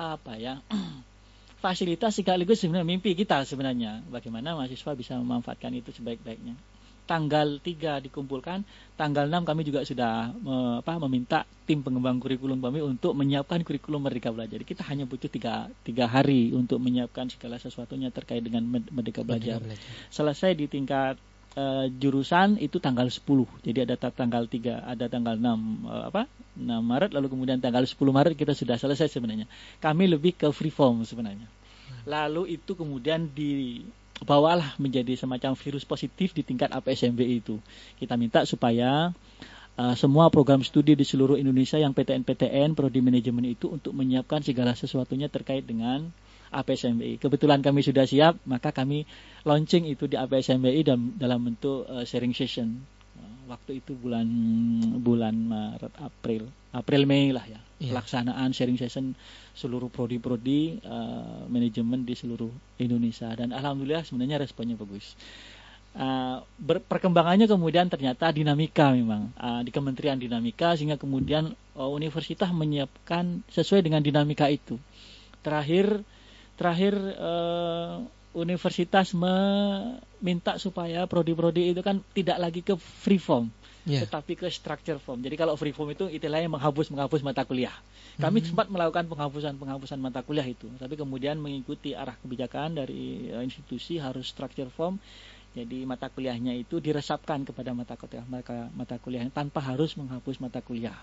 apa 0.00 0.40
ya 0.40 0.64
fasilitas 1.62 2.16
sekaligus 2.16 2.64
sebenarnya 2.64 2.88
mimpi 2.88 3.12
kita 3.12 3.44
sebenarnya 3.44 4.00
bagaimana 4.08 4.56
mahasiswa 4.56 4.96
bisa 4.96 5.20
memanfaatkan 5.20 5.76
itu 5.76 5.92
sebaik-baiknya 5.92 6.56
tanggal 7.04 7.58
3 7.58 8.04
dikumpulkan, 8.08 8.62
tanggal 8.94 9.26
6 9.26 9.48
kami 9.48 9.62
juga 9.66 9.82
sudah 9.82 10.30
me, 10.32 10.78
apa, 10.80 10.96
meminta 11.06 11.44
tim 11.66 11.82
pengembang 11.82 12.22
kurikulum 12.22 12.62
kami 12.62 12.80
untuk 12.82 13.12
menyiapkan 13.18 13.62
kurikulum 13.66 14.06
Merdeka 14.06 14.30
Belajar. 14.30 14.58
Jadi 14.60 14.66
kita 14.66 14.82
hanya 14.86 15.04
butuh 15.04 15.28
tiga, 15.28 15.68
tiga 15.82 16.06
hari 16.06 16.54
untuk 16.54 16.78
menyiapkan 16.78 17.28
segala 17.28 17.58
sesuatunya 17.58 18.14
terkait 18.14 18.42
dengan 18.42 18.62
Merdeka 18.66 19.26
Belajar. 19.26 19.58
Merdeka 19.60 19.76
Belajar. 19.76 20.08
Selesai 20.14 20.54
di 20.54 20.66
tingkat 20.70 21.18
uh, 21.56 21.86
jurusan 21.88 22.56
itu 22.60 22.80
tanggal 22.80 23.08
10. 23.08 23.22
Jadi 23.64 23.78
ada 23.84 23.94
tanggal 23.98 24.44
3, 24.48 24.88
ada 24.88 25.04
tanggal 25.08 25.34
6 25.36 25.44
uh, 25.44 25.52
eh, 25.52 26.04
apa? 26.08 26.22
6 26.52 26.68
Maret 26.68 27.10
lalu 27.16 27.26
kemudian 27.32 27.58
tanggal 27.60 27.84
10 27.84 27.96
Maret 27.96 28.34
kita 28.36 28.52
sudah 28.56 28.76
selesai 28.76 29.08
sebenarnya. 29.08 29.48
Kami 29.80 30.04
lebih 30.08 30.36
ke 30.36 30.48
free 30.52 30.72
form 30.72 31.04
sebenarnya. 31.04 31.48
Hmm. 31.48 32.02
Lalu 32.08 32.56
itu 32.60 32.76
kemudian 32.76 33.28
di 33.32 33.82
bawalah 34.22 34.74
menjadi 34.78 35.18
semacam 35.18 35.54
virus 35.58 35.84
positif 35.86 36.32
di 36.32 36.42
tingkat 36.46 36.70
APSMB 36.70 37.20
itu. 37.22 37.58
Kita 37.98 38.14
minta 38.18 38.46
supaya 38.46 39.10
uh, 39.78 39.94
semua 39.98 40.30
program 40.30 40.62
studi 40.62 40.94
di 40.94 41.04
seluruh 41.04 41.38
Indonesia 41.38 41.76
yang 41.76 41.92
PTN-PTN, 41.92 42.74
prodi 42.78 43.00
manajemen 43.02 43.46
itu 43.46 43.68
untuk 43.70 43.92
menyiapkan 43.92 44.40
segala 44.42 44.74
sesuatunya 44.78 45.26
terkait 45.26 45.66
dengan 45.66 46.10
APSMBI. 46.52 47.16
Kebetulan 47.16 47.64
kami 47.64 47.80
sudah 47.80 48.04
siap, 48.04 48.36
maka 48.44 48.70
kami 48.70 49.08
launching 49.42 49.88
itu 49.88 50.04
di 50.04 50.20
APSMBI 50.20 50.80
dan 50.84 51.16
dalam 51.16 51.42
bentuk 51.42 51.88
uh, 51.88 52.04
sharing 52.04 52.36
session 52.36 52.84
waktu 53.50 53.82
itu 53.82 53.92
bulan 53.98 54.26
bulan 55.02 55.34
Maret 55.34 55.94
April. 55.98 56.42
April 56.72 57.02
Mei 57.04 57.34
lah 57.34 57.44
ya. 57.44 57.60
Yeah. 57.82 57.98
pelaksanaan 57.98 58.54
sharing 58.54 58.78
session 58.78 59.18
seluruh 59.58 59.90
prodi-prodi 59.90 60.78
uh, 60.86 61.50
manajemen 61.50 62.06
di 62.06 62.14
seluruh 62.14 62.50
Indonesia. 62.78 63.26
Dan 63.34 63.50
alhamdulillah 63.50 64.06
sebenarnya 64.06 64.38
responnya 64.38 64.78
bagus. 64.78 65.18
Uh, 65.92 66.40
perkembangannya 66.88 67.44
kemudian 67.50 67.90
ternyata 67.90 68.30
dinamika 68.30 68.94
memang. 68.94 69.34
Uh, 69.34 69.60
di 69.66 69.74
Kementerian 69.74 70.16
Dinamika 70.16 70.78
sehingga 70.78 70.96
kemudian 70.96 71.52
uh, 71.74 71.90
universitas 71.90 72.48
menyiapkan 72.54 73.42
sesuai 73.50 73.82
dengan 73.82 74.00
dinamika 74.00 74.46
itu. 74.46 74.78
Terakhir 75.42 76.06
terakhir 76.54 76.94
uh, 77.18 78.06
universitas 78.32 79.12
meminta 80.22 80.54
supaya 80.54 81.02
prodi-prodi 81.10 81.74
itu 81.74 81.82
kan 81.82 81.98
tidak 82.14 82.38
lagi 82.38 82.62
ke 82.62 82.78
free 82.78 83.18
form, 83.18 83.50
yeah. 83.82 84.06
tetapi 84.06 84.38
ke 84.38 84.46
structure 84.46 85.02
form. 85.02 85.18
Jadi 85.18 85.34
kalau 85.34 85.58
free 85.58 85.74
form 85.74 85.90
itu 85.90 86.06
istilahnya 86.06 86.46
menghapus 86.46 86.94
menghapus 86.94 87.26
mata 87.26 87.42
kuliah. 87.42 87.74
Kami 88.22 88.38
mm 88.38 88.38
-hmm. 88.38 88.48
sempat 88.54 88.66
melakukan 88.70 89.10
penghapusan 89.10 89.58
penghapusan 89.58 89.98
mata 89.98 90.22
kuliah 90.22 90.46
itu, 90.46 90.70
tapi 90.78 90.94
kemudian 90.94 91.42
mengikuti 91.42 91.98
arah 91.98 92.14
kebijakan 92.22 92.78
dari 92.78 93.34
eh, 93.34 93.42
institusi 93.42 93.98
harus 93.98 94.30
structure 94.30 94.70
form. 94.70 95.02
Jadi 95.52 95.84
mata 95.84 96.08
kuliahnya 96.08 96.56
itu 96.56 96.80
diresapkan 96.80 97.44
kepada 97.44 97.76
mata 97.76 97.92
kuliah 97.98 98.24
mata, 98.24 98.72
mata 98.72 98.96
kuliah 98.96 99.26
tanpa 99.28 99.60
harus 99.60 99.98
menghapus 100.00 100.40
mata 100.40 100.64
kuliah. 100.64 100.96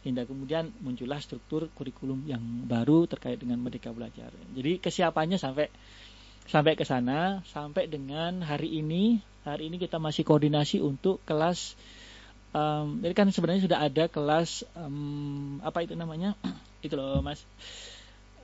Hingga 0.00 0.24
kemudian 0.24 0.72
muncullah 0.80 1.20
struktur 1.20 1.68
kurikulum 1.76 2.24
yang 2.24 2.40
baru 2.64 3.04
terkait 3.04 3.36
dengan 3.36 3.60
merdeka 3.60 3.92
belajar. 3.92 4.32
Jadi 4.56 4.80
kesiapannya 4.80 5.36
sampai 5.36 5.68
sampai 6.50 6.74
ke 6.74 6.82
sana 6.82 7.46
sampai 7.46 7.86
dengan 7.86 8.42
hari 8.42 8.82
ini. 8.82 9.22
Hari 9.46 9.72
ini 9.72 9.80
kita 9.80 9.96
masih 9.96 10.26
koordinasi 10.26 10.84
untuk 10.84 11.22
kelas 11.24 11.78
um, 12.52 13.00
jadi 13.00 13.14
kan 13.16 13.30
sebenarnya 13.32 13.64
sudah 13.64 13.78
ada 13.80 14.04
kelas 14.10 14.66
um, 14.74 15.62
apa 15.62 15.86
itu 15.86 15.94
namanya? 15.94 16.34
Itu 16.84 16.98
loh 16.98 17.22
mas. 17.22 17.40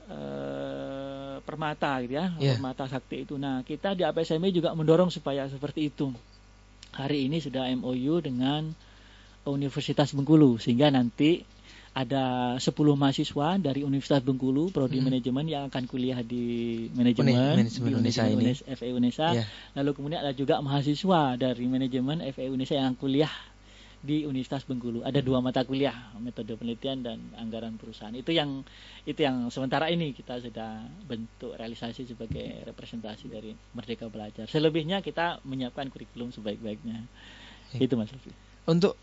Uh, 0.07 1.43
permata 1.43 1.99
gitu 1.99 2.15
ya 2.15 2.31
yeah. 2.39 2.55
permata 2.55 2.87
sakti 2.87 3.27
itu. 3.27 3.35
Nah 3.35 3.59
kita 3.67 3.91
di 3.91 4.07
APSMI 4.07 4.55
juga 4.55 4.71
mendorong 4.71 5.11
supaya 5.11 5.43
seperti 5.51 5.91
itu. 5.91 6.15
Hari 6.95 7.27
ini 7.27 7.43
sudah 7.43 7.67
MOU 7.75 8.23
dengan 8.23 8.71
Universitas 9.43 10.15
Bengkulu 10.15 10.63
sehingga 10.63 10.87
nanti 10.87 11.43
ada 11.97 12.53
10 12.61 12.69
mahasiswa 12.93 13.57
dari 13.57 13.81
Universitas 13.81 14.21
Bengkulu 14.21 14.69
prodi 14.69 15.01
hmm. 15.01 15.09
manajemen 15.09 15.45
yang 15.49 15.63
akan 15.65 15.89
kuliah 15.89 16.21
di 16.21 16.85
manajemen, 16.93 17.33
manajemen 17.33 17.73
di 17.73 17.89
Indonesia 17.89 18.23
ini. 18.29 18.53
FE 18.53 18.89
Unesa. 18.93 19.33
Yeah. 19.33 19.49
Lalu 19.73 19.97
kemudian 19.97 20.21
ada 20.21 20.37
juga 20.37 20.61
mahasiswa 20.61 21.33
dari 21.41 21.65
manajemen 21.65 22.21
FE 22.29 22.53
Unesa 22.53 22.77
yang 22.77 22.93
kuliah 22.93 23.33
di 23.97 24.29
Universitas 24.29 24.61
Bengkulu. 24.69 25.01
Ada 25.01 25.25
dua 25.25 25.41
mata 25.41 25.65
kuliah, 25.65 26.13
metode 26.21 26.53
penelitian 26.53 27.01
dan 27.01 27.17
anggaran 27.33 27.81
perusahaan. 27.81 28.13
Itu 28.13 28.29
yang 28.29 28.61
itu 29.09 29.17
yang 29.17 29.49
sementara 29.49 29.89
ini 29.89 30.13
kita 30.13 30.37
sudah 30.37 30.85
bentuk 31.09 31.57
realisasi 31.57 32.05
sebagai 32.05 32.61
representasi 32.61 33.25
dari 33.25 33.57
Merdeka 33.73 34.05
Belajar. 34.05 34.45
Selebihnya 34.45 35.01
kita 35.01 35.41
menyiapkan 35.41 35.89
kurikulum 35.89 36.29
sebaik-baiknya. 36.29 37.09
Yeah. 37.73 37.89
Itu 37.89 37.97
Mas 37.97 38.13
Untuk 38.69 38.93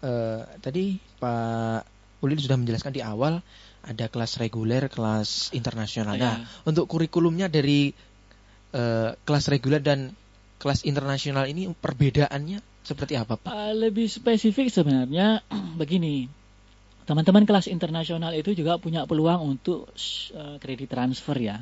uh, 0.00 0.48
tadi 0.64 0.96
Pak 1.20 1.99
Ulil 2.20 2.36
sudah 2.36 2.60
menjelaskan 2.60 2.92
di 2.92 3.00
awal 3.00 3.40
ada 3.80 4.06
kelas 4.12 4.36
reguler, 4.36 4.92
kelas 4.92 5.56
internasional. 5.56 6.20
Nah, 6.20 6.44
ya. 6.44 6.68
untuk 6.68 6.84
kurikulumnya 6.84 7.48
dari 7.48 7.96
uh, 8.76 9.16
kelas 9.24 9.48
reguler 9.48 9.80
dan 9.80 10.12
kelas 10.60 10.84
internasional 10.84 11.48
ini 11.48 11.72
perbedaannya 11.72 12.60
seperti 12.84 13.16
apa, 13.16 13.40
Pak? 13.40 13.48
Uh, 13.48 13.72
lebih 13.72 14.04
spesifik 14.08 14.68
sebenarnya 14.68 15.40
begini. 15.80 16.28
Teman-teman 17.08 17.48
kelas 17.48 17.66
internasional 17.66 18.36
itu 18.36 18.54
juga 18.54 18.76
punya 18.76 19.08
peluang 19.08 19.56
untuk 19.56 19.90
uh, 20.36 20.56
kredit 20.60 20.92
transfer 20.92 21.34
ya. 21.40 21.58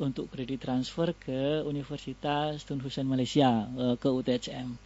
Untuk 0.00 0.32
kredit 0.32 0.64
transfer 0.64 1.12
ke 1.12 1.60
Universitas 1.66 2.64
Tun 2.64 2.80
Hussein 2.80 3.04
Malaysia, 3.04 3.68
uh, 3.68 3.98
ke 4.00 4.08
UTHM. 4.08 4.78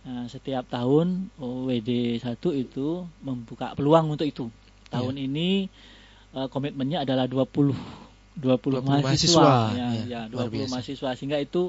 Nah, 0.00 0.24
setiap 0.32 0.64
tahun 0.72 1.28
WD 1.36 2.24
1 2.24 2.40
itu 2.56 3.04
membuka 3.20 3.76
peluang 3.76 4.16
untuk 4.16 4.24
itu. 4.24 4.48
Tahun 4.88 5.14
yeah. 5.14 5.26
ini 5.28 5.48
uh, 6.32 6.48
komitmennya 6.48 7.04
adalah 7.04 7.28
20 7.28 7.76
20, 8.40 8.80
20 8.80 8.86
mahasiswa, 8.86 9.04
mahasiswa. 9.04 9.50
Ya, 9.76 9.88
ya, 10.08 10.22
ya 10.30 10.46
20 10.48 10.72
mahasiswa 10.72 11.10
sehingga 11.18 11.36
itu 11.36 11.68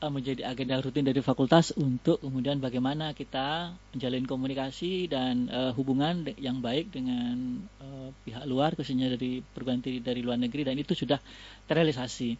uh, 0.00 0.10
menjadi 0.12 0.46
agenda 0.46 0.78
rutin 0.80 1.04
dari 1.04 1.20
fakultas 1.20 1.74
untuk 1.74 2.22
kemudian 2.22 2.62
bagaimana 2.62 3.12
kita 3.12 3.74
menjalin 3.92 4.24
komunikasi 4.24 5.10
dan 5.10 5.50
uh, 5.50 5.74
hubungan 5.74 6.24
yang 6.38 6.62
baik 6.62 6.94
dengan 6.94 7.66
uh, 7.82 8.08
pihak 8.24 8.46
luar 8.46 8.78
khususnya 8.78 9.12
dari 9.12 9.42
perguruan 9.42 9.82
tinggi 9.82 10.00
dari 10.00 10.22
luar 10.22 10.38
negeri 10.38 10.64
dan 10.64 10.78
itu 10.78 10.94
sudah 10.94 11.18
terrealisasi. 11.66 12.38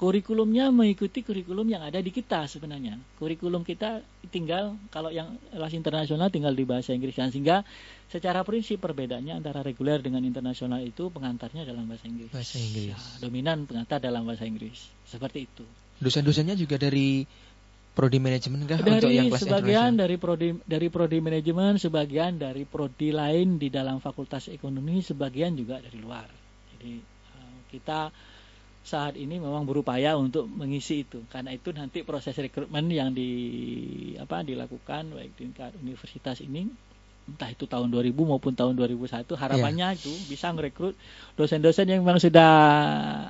Kurikulumnya 0.00 0.72
mengikuti 0.72 1.20
kurikulum 1.20 1.76
yang 1.76 1.84
ada 1.84 2.00
di 2.00 2.08
kita 2.08 2.48
sebenarnya. 2.48 2.96
Kurikulum 3.20 3.60
kita 3.68 4.00
tinggal 4.32 4.80
kalau 4.88 5.12
yang 5.12 5.36
kelas 5.52 5.76
internasional 5.76 6.32
tinggal 6.32 6.56
di 6.56 6.64
bahasa 6.64 6.96
Inggris 6.96 7.12
kan 7.12 7.28
sehingga 7.28 7.68
secara 8.08 8.40
prinsip 8.40 8.80
perbedaannya 8.80 9.36
antara 9.36 9.60
reguler 9.60 10.00
dengan 10.00 10.24
internasional 10.24 10.80
itu 10.80 11.12
pengantarnya 11.12 11.68
dalam 11.68 11.84
bahasa 11.84 12.08
Inggris. 12.08 12.32
Bahasa 12.32 12.56
Inggris. 12.56 12.96
Ya, 12.96 12.98
dominan 13.20 13.68
pengantar 13.68 14.00
dalam 14.00 14.24
bahasa 14.24 14.48
Inggris. 14.48 14.88
Seperti 15.04 15.44
itu. 15.44 15.68
Dosen-dosennya 16.00 16.56
juga 16.56 16.80
dari 16.80 17.28
prodi 17.92 18.16
manajemen 18.24 18.64
kah 18.64 18.80
dari 18.80 19.04
untuk 19.04 19.12
yang 19.12 19.28
kelas 19.28 19.44
sebagian 19.44 19.90
dari 20.00 20.16
prodi 20.16 20.48
dari 20.64 20.88
prodi 20.88 21.18
manajemen, 21.20 21.76
sebagian 21.76 22.40
dari 22.40 22.64
prodi 22.64 23.12
lain 23.12 23.60
di 23.60 23.68
dalam 23.68 24.00
fakultas 24.00 24.48
ekonomi, 24.48 25.04
sebagian 25.04 25.52
juga 25.60 25.76
dari 25.76 26.00
luar. 26.00 26.24
Jadi 26.72 27.04
eh, 27.04 27.58
kita 27.68 28.08
saat 28.80 29.14
ini 29.20 29.36
memang 29.36 29.68
berupaya 29.68 30.16
untuk 30.16 30.48
mengisi 30.48 31.04
itu 31.04 31.20
karena 31.28 31.52
itu 31.52 31.68
nanti 31.76 32.00
proses 32.00 32.32
rekrutmen 32.32 32.88
yang 32.88 33.12
di 33.12 33.30
apa 34.16 34.40
dilakukan 34.40 35.12
baik 35.12 35.36
di 35.36 35.52
tingkat 35.52 35.76
universitas 35.84 36.40
ini 36.40 36.64
entah 37.30 37.46
itu 37.52 37.68
tahun 37.70 37.94
2000 37.94 38.10
maupun 38.16 38.58
tahun 38.58 38.74
2001 38.74 39.22
harapannya 39.38 39.94
yeah. 39.94 39.98
itu 39.98 40.10
bisa 40.26 40.50
merekrut 40.50 40.98
dosen-dosen 41.38 41.86
yang 41.86 42.02
memang 42.02 42.18
sudah 42.18 42.50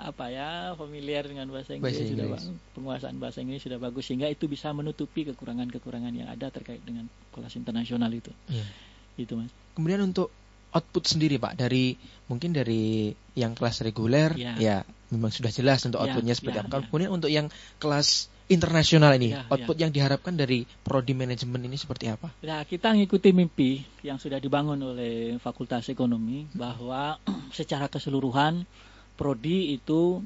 apa 0.09 0.33
ya 0.33 0.73
familiar 0.81 1.29
dengan 1.29 1.53
bahasa 1.53 1.77
Inggris, 1.77 2.01
bahasa 2.01 2.03
Inggris. 2.09 2.17
sudah 2.17 2.73
penguasaan 2.73 3.17
bahasa 3.21 3.39
Inggris 3.45 3.61
sudah 3.61 3.77
bagus 3.77 4.09
sehingga 4.09 4.31
itu 4.33 4.49
bisa 4.49 4.73
menutupi 4.73 5.29
kekurangan-kekurangan 5.29 6.15
yang 6.17 6.33
ada 6.33 6.49
terkait 6.49 6.81
dengan 6.81 7.11
kelas 7.35 7.53
internasional 7.61 8.09
itu. 8.15 8.33
Yeah. 8.49 8.69
Itu 9.21 9.37
Mas. 9.37 9.53
Kemudian 9.77 10.01
untuk 10.01 10.33
output 10.73 11.05
sendiri 11.05 11.37
Pak 11.37 11.59
dari 11.61 11.99
mungkin 12.31 12.57
dari 12.57 13.13
yang 13.37 13.53
kelas 13.53 13.85
reguler 13.85 14.33
yeah. 14.39 14.57
ya 14.57 14.77
memang 15.11 15.31
sudah 15.35 15.51
jelas 15.51 15.83
untuk 15.85 15.99
ya, 15.99 16.11
outputnya 16.11 16.33
yeah, 16.33 16.39
seperti 16.39 16.59
yeah, 16.59 16.67
apa. 16.67 16.77
Yeah. 16.79 16.87
Kemudian 16.89 17.11
untuk 17.11 17.31
yang 17.31 17.47
kelas 17.83 18.31
internasional 18.51 19.15
ini, 19.15 19.31
ya, 19.31 19.47
output 19.47 19.79
ya. 19.79 19.87
yang 19.87 19.93
diharapkan 19.95 20.35
dari 20.35 20.67
prodi 20.83 21.15
manajemen 21.15 21.63
ini 21.71 21.79
seperti 21.79 22.11
apa? 22.11 22.35
Ya, 22.43 22.59
kita 22.67 22.91
mengikuti 22.91 23.31
mimpi 23.31 23.87
yang 24.03 24.19
sudah 24.19 24.43
dibangun 24.43 24.79
oleh 24.83 25.39
Fakultas 25.39 25.87
Ekonomi 25.87 26.51
bahwa 26.51 27.19
secara 27.59 27.87
keseluruhan 27.87 28.67
prodi 29.15 29.79
itu 29.79 30.19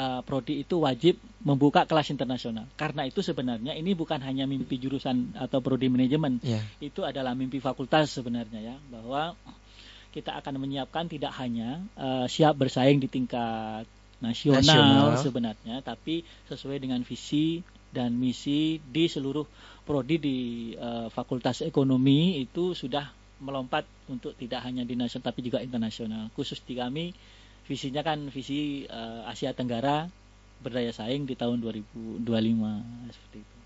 uh, 0.00 0.20
prodi 0.24 0.64
itu 0.64 0.80
wajib 0.80 1.20
membuka 1.44 1.84
kelas 1.84 2.08
internasional. 2.08 2.64
Karena 2.80 3.04
itu 3.04 3.20
sebenarnya 3.20 3.76
ini 3.76 3.92
bukan 3.92 4.24
hanya 4.24 4.48
mimpi 4.48 4.80
jurusan 4.80 5.36
atau 5.36 5.60
prodi 5.60 5.92
manajemen, 5.92 6.40
ya. 6.40 6.64
itu 6.80 7.04
adalah 7.04 7.36
mimpi 7.36 7.60
fakultas 7.60 8.16
sebenarnya 8.16 8.64
ya, 8.64 8.76
bahwa 8.88 9.36
kita 10.08 10.40
akan 10.40 10.56
menyiapkan 10.56 11.04
tidak 11.04 11.36
hanya 11.36 11.84
uh, 12.00 12.24
siap 12.24 12.56
bersaing 12.56 12.96
di 12.96 13.12
tingkat 13.12 13.84
nasional, 14.18 14.62
nasional 14.62 15.08
sebenarnya, 15.18 15.76
tapi 15.82 16.26
sesuai 16.50 16.82
dengan 16.82 17.00
visi 17.06 17.62
dan 17.88 18.12
misi 18.18 18.82
di 18.82 19.08
seluruh 19.08 19.46
prodi 19.88 20.20
di 20.20 20.38
uh, 20.76 21.08
Fakultas 21.08 21.64
Ekonomi 21.64 22.42
itu 22.44 22.76
sudah 22.76 23.08
melompat 23.38 23.86
untuk 24.10 24.34
tidak 24.34 24.66
hanya 24.66 24.82
di 24.82 24.98
nasional 24.98 25.30
tapi 25.32 25.40
juga 25.46 25.62
internasional. 25.62 26.28
Khusus 26.34 26.60
di 26.66 26.76
kami 26.76 27.14
visinya 27.64 28.04
kan 28.04 28.28
visi 28.28 28.84
uh, 28.88 29.24
Asia 29.28 29.54
Tenggara 29.56 30.10
berdaya 30.58 30.90
saing 30.90 31.24
di 31.24 31.38
tahun 31.38 31.62
2025 31.62 32.26
seperti 33.14 33.38
itu. 33.40 33.56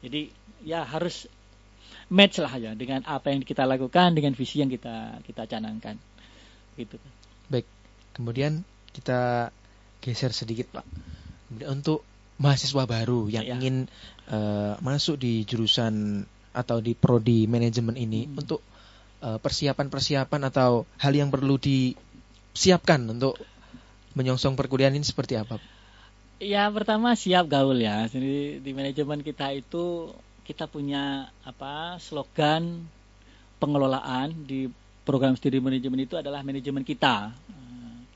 Jadi 0.00 0.22
ya 0.68 0.84
harus 0.84 1.24
match 2.12 2.42
lah 2.42 2.52
ya 2.60 2.72
dengan 2.76 3.00
apa 3.08 3.32
yang 3.32 3.40
kita 3.40 3.64
lakukan 3.64 4.12
dengan 4.12 4.36
visi 4.36 4.60
yang 4.60 4.68
kita 4.68 5.24
kita 5.24 5.48
canangkan. 5.48 5.96
Gitu. 6.76 7.00
Baik. 7.48 7.66
Kemudian 8.14 8.62
kita 8.92 9.50
geser 10.00 10.32
sedikit 10.32 10.80
Pak. 10.80 10.86
Untuk 11.68 12.02
mahasiswa 12.40 12.88
baru 12.88 13.28
yang 13.28 13.44
ya. 13.44 13.54
ingin 13.60 13.86
uh, 14.32 14.80
masuk 14.80 15.20
di 15.20 15.44
jurusan 15.44 16.24
atau 16.50 16.82
di 16.82 16.96
prodi 16.98 17.46
manajemen 17.46 17.94
ini 17.94 18.26
hmm. 18.26 18.40
untuk 18.40 18.58
persiapan 19.20 19.36
eh, 19.36 19.38
persiapan-persiapan 19.38 20.40
atau 20.50 20.82
hal 20.98 21.12
yang 21.14 21.30
perlu 21.30 21.60
disiapkan 21.62 22.98
untuk 23.06 23.38
menyongsong 24.18 24.58
perkuliahan 24.58 24.96
ini 24.98 25.06
seperti 25.06 25.38
apa? 25.38 25.62
Ya 26.40 26.66
pertama 26.72 27.14
siap 27.14 27.46
gaul 27.46 27.78
ya. 27.78 28.08
Jadi 28.08 28.58
di 28.64 28.70
manajemen 28.72 29.22
kita 29.22 29.52
itu 29.54 30.10
kita 30.42 30.66
punya 30.66 31.30
apa 31.46 32.00
slogan 32.02 32.88
pengelolaan 33.60 34.32
di 34.48 34.66
program 35.04 35.36
studi 35.36 35.60
manajemen 35.60 36.02
itu 36.02 36.16
adalah 36.16 36.40
manajemen 36.42 36.82
kita 36.82 37.30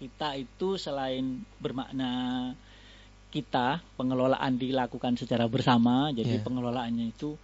kita 0.05 0.37
itu 0.37 0.77
selain 0.77 1.41
bermakna 1.57 2.53
kita 3.33 3.81
pengelolaan 3.97 4.61
dilakukan 4.61 5.17
secara 5.17 5.49
bersama 5.49 6.13
jadi 6.13 6.39
yeah. 6.39 6.45
pengelolaannya 6.45 7.11
itu 7.11 7.41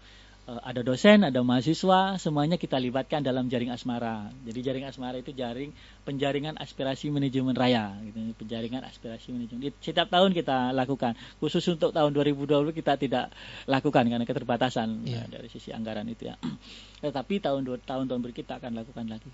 uh, 0.50 0.60
ada 0.66 0.82
dosen 0.82 1.22
ada 1.22 1.40
mahasiswa 1.46 2.18
semuanya 2.18 2.58
kita 2.58 2.78
libatkan 2.78 3.22
dalam 3.22 3.46
jaring 3.46 3.70
asmara. 3.70 4.30
Jadi 4.42 4.58
jaring 4.66 4.84
asmara 4.86 5.22
itu 5.22 5.30
jaring 5.30 5.70
penjaringan 6.02 6.58
aspirasi 6.58 7.10
manajemen 7.14 7.54
raya 7.54 7.94
gitu. 8.02 8.18
Penjaringan 8.38 8.82
aspirasi 8.82 9.30
manajemen. 9.30 9.70
Setiap 9.78 10.10
tahun 10.10 10.34
kita 10.34 10.74
lakukan. 10.74 11.14
Khusus 11.38 11.62
untuk 11.70 11.94
tahun 11.94 12.10
2020 12.14 12.74
kita 12.74 12.98
tidak 12.98 13.30
lakukan 13.70 14.04
karena 14.06 14.26
keterbatasan 14.26 15.06
yeah. 15.06 15.22
uh, 15.22 15.28
dari 15.30 15.48
sisi 15.50 15.70
anggaran 15.70 16.06
itu 16.10 16.30
ya. 16.30 16.36
Tetapi 17.04 17.34
tahun 17.38 17.62
dua 17.62 17.78
tahun 17.80 18.10
tahun 18.10 18.20
berikutnya 18.20 18.38
kita 18.40 18.54
akan 18.58 18.72
lakukan 18.78 19.06
lagi. 19.06 19.30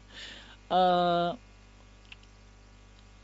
Uh, 0.66 1.30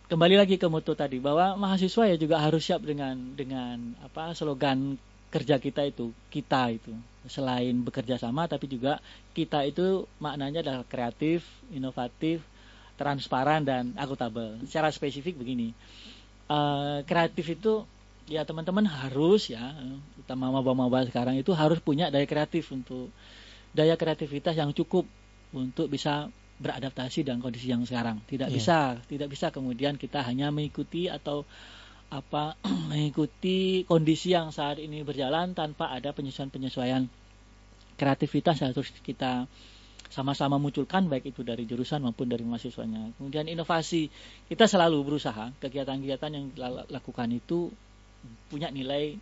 kembali 0.08 0.34
lagi 0.38 0.56
ke 0.58 0.66
mutu 0.66 0.94
tadi 0.96 1.22
bahwa 1.22 1.54
mahasiswa 1.58 2.08
ya 2.08 2.16
juga 2.18 2.42
harus 2.42 2.62
siap 2.64 2.82
dengan 2.82 3.14
dengan 3.38 3.94
apa 4.02 4.34
slogan 4.34 4.98
kerja 5.32 5.56
kita 5.56 5.88
itu 5.88 6.12
kita 6.28 6.74
itu 6.74 6.92
selain 7.26 7.80
bekerja 7.80 8.18
sama 8.18 8.44
tapi 8.50 8.66
juga 8.68 8.98
kita 9.32 9.64
itu 9.64 10.04
maknanya 10.20 10.60
adalah 10.60 10.84
kreatif, 10.84 11.46
inovatif, 11.72 12.44
transparan 13.00 13.64
dan 13.64 13.96
akuntabel. 13.96 14.60
Secara 14.68 14.92
spesifik 14.92 15.40
begini, 15.40 15.72
uh, 16.52 17.00
kreatif 17.08 17.56
itu 17.56 17.88
ya 18.28 18.44
teman-teman 18.44 18.86
harus 18.86 19.50
ya, 19.50 19.72
utama 20.20 20.52
maba-maba 20.52 21.02
sekarang 21.08 21.40
itu 21.40 21.50
harus 21.56 21.80
punya 21.82 22.12
daya 22.12 22.28
kreatif 22.28 22.70
untuk 22.70 23.10
daya 23.72 23.96
kreativitas 23.96 24.54
yang 24.54 24.70
cukup 24.76 25.08
untuk 25.56 25.88
bisa 25.88 26.28
beradaptasi 26.60 27.24
dengan 27.24 27.40
kondisi 27.40 27.70
yang 27.70 27.86
sekarang. 27.86 28.20
Tidak 28.26 28.48
yeah. 28.50 28.56
bisa, 28.56 28.78
tidak 29.08 29.28
bisa 29.32 29.48
kemudian 29.54 29.96
kita 29.96 30.20
hanya 30.26 30.52
mengikuti 30.52 31.08
atau 31.08 31.46
apa 32.12 32.60
mengikuti 32.92 33.88
kondisi 33.88 34.36
yang 34.36 34.52
saat 34.52 34.76
ini 34.76 35.00
berjalan 35.00 35.56
tanpa 35.56 35.88
ada 35.88 36.12
penyesuaian-penyesuaian 36.12 37.08
kreativitas 37.96 38.60
yang 38.60 38.76
harus 38.76 38.92
kita 39.00 39.48
sama-sama 40.12 40.60
munculkan 40.60 41.08
baik 41.08 41.32
itu 41.32 41.40
dari 41.40 41.64
jurusan 41.64 42.04
maupun 42.04 42.28
dari 42.28 42.44
mahasiswanya. 42.44 43.16
Kemudian 43.16 43.48
inovasi 43.48 44.12
kita 44.44 44.68
selalu 44.68 45.00
berusaha 45.08 45.56
kegiatan-kegiatan 45.56 46.30
yang 46.36 46.52
lakukan 46.92 47.32
itu 47.32 47.72
punya 48.52 48.68
nilai 48.68 49.16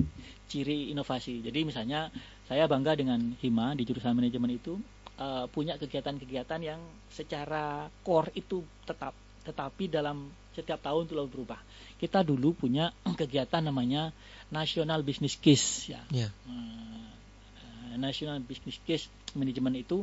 ciri 0.50 0.90
inovasi. 0.90 1.46
Jadi 1.46 1.62
misalnya 1.62 2.10
saya 2.50 2.66
bangga 2.66 2.98
dengan 2.98 3.38
Hima 3.38 3.78
di 3.78 3.86
jurusan 3.86 4.18
manajemen 4.18 4.58
itu 4.58 4.82
uh, 5.20 5.44
punya 5.52 5.76
kegiatan-kegiatan 5.76 6.60
yang 6.64 6.80
secara 7.12 7.92
core 8.02 8.32
itu 8.34 8.64
tetap 8.88 9.12
tetapi 9.40 9.88
dalam 9.88 10.28
setiap 10.52 10.80
tahun 10.84 11.08
itu 11.08 11.16
berubah. 11.16 11.60
Kita 11.96 12.24
dulu 12.24 12.56
punya 12.56 12.90
kegiatan 13.20 13.62
namanya 13.62 14.10
National 14.50 15.04
Business 15.04 15.36
Case 15.36 15.92
ya. 15.92 16.00
Yeah. 16.10 16.32
Uh, 16.48 17.94
National 18.00 18.40
Business 18.42 18.80
Case 18.82 19.06
manajemen 19.36 19.76
itu 19.78 20.02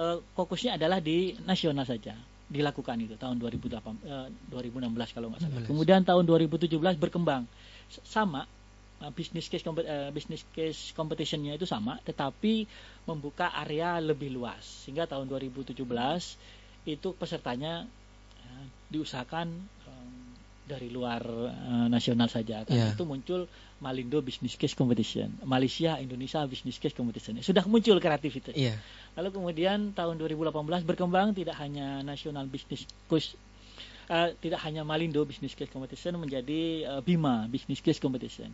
uh, 0.00 0.18
fokusnya 0.34 0.80
adalah 0.80 0.98
di 0.98 1.36
nasional 1.44 1.84
saja 1.86 2.16
dilakukan 2.44 3.00
itu 3.00 3.16
tahun 3.16 3.40
2008 3.40 3.80
uh, 3.80 4.28
2016 4.52 5.16
kalau 5.16 5.32
nggak 5.32 5.42
salah. 5.42 5.64
Kemudian 5.64 6.04
tahun 6.04 6.24
2017 6.28 6.70
berkembang 7.00 7.48
sama 8.04 8.44
uh, 9.04 9.12
business 9.12 9.52
case 9.52 9.60
uh, 9.68 10.08
business 10.10 10.48
case 10.56 10.96
competitionnya 10.96 11.60
itu 11.60 11.68
sama 11.68 12.00
tetapi 12.00 12.64
membuka 13.04 13.52
area 13.52 14.00
lebih 14.00 14.32
luas. 14.32 14.64
Sehingga 14.84 15.04
tahun 15.04 15.28
2017 15.28 15.76
itu 16.88 17.08
pesertanya 17.16 17.84
uh, 18.40 18.66
diusahakan 18.88 19.48
um, 19.88 20.14
dari 20.64 20.88
luar 20.88 21.20
uh, 21.24 21.86
nasional 21.92 22.32
saja. 22.32 22.64
Karena 22.64 22.92
yeah. 22.92 22.96
itu 22.96 23.04
muncul 23.04 23.44
Malindo 23.84 24.24
Business 24.24 24.56
Case 24.56 24.72
Competition 24.72 25.28
Malaysia 25.44 26.00
Indonesia 26.00 26.40
Business 26.48 26.80
Case 26.80 26.96
Competition. 26.96 27.36
Sudah 27.44 27.68
muncul 27.68 28.00
kreativitas. 28.00 28.56
Yeah. 28.56 28.80
lalu 29.14 29.30
kemudian 29.30 29.92
tahun 29.92 30.16
2018 30.16 30.88
berkembang 30.88 31.36
tidak 31.36 31.60
hanya 31.60 32.00
nasional 32.02 32.48
business 32.48 32.88
case 33.06 33.36
uh, 34.08 34.32
tidak 34.40 34.60
hanya 34.64 34.82
Malindo 34.82 35.22
Business 35.24 35.54
Case 35.56 35.70
Competition 35.70 36.18
menjadi 36.18 36.88
uh, 36.88 37.00
Bima 37.04 37.46
Business 37.48 37.80
Case 37.80 38.00
Competition 38.00 38.52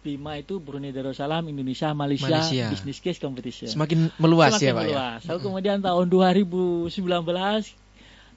BIMA 0.00 0.40
itu 0.40 0.56
Brunei 0.62 0.94
Darussalam 0.94 1.44
Indonesia 1.50 1.90
Malaysia, 1.92 2.30
Malaysia. 2.30 2.70
Business 2.72 2.98
Case 3.02 3.18
Competition. 3.20 3.68
Semakin 3.68 4.14
meluas 4.16 4.56
Semakin 4.56 4.66
ya 4.66 4.72
Pak 4.72 4.82
ya. 4.82 4.88
meluas. 4.88 5.20
Lalu 5.28 5.40
kemudian 5.44 5.78
tahun 5.82 6.06
2019 6.08 6.90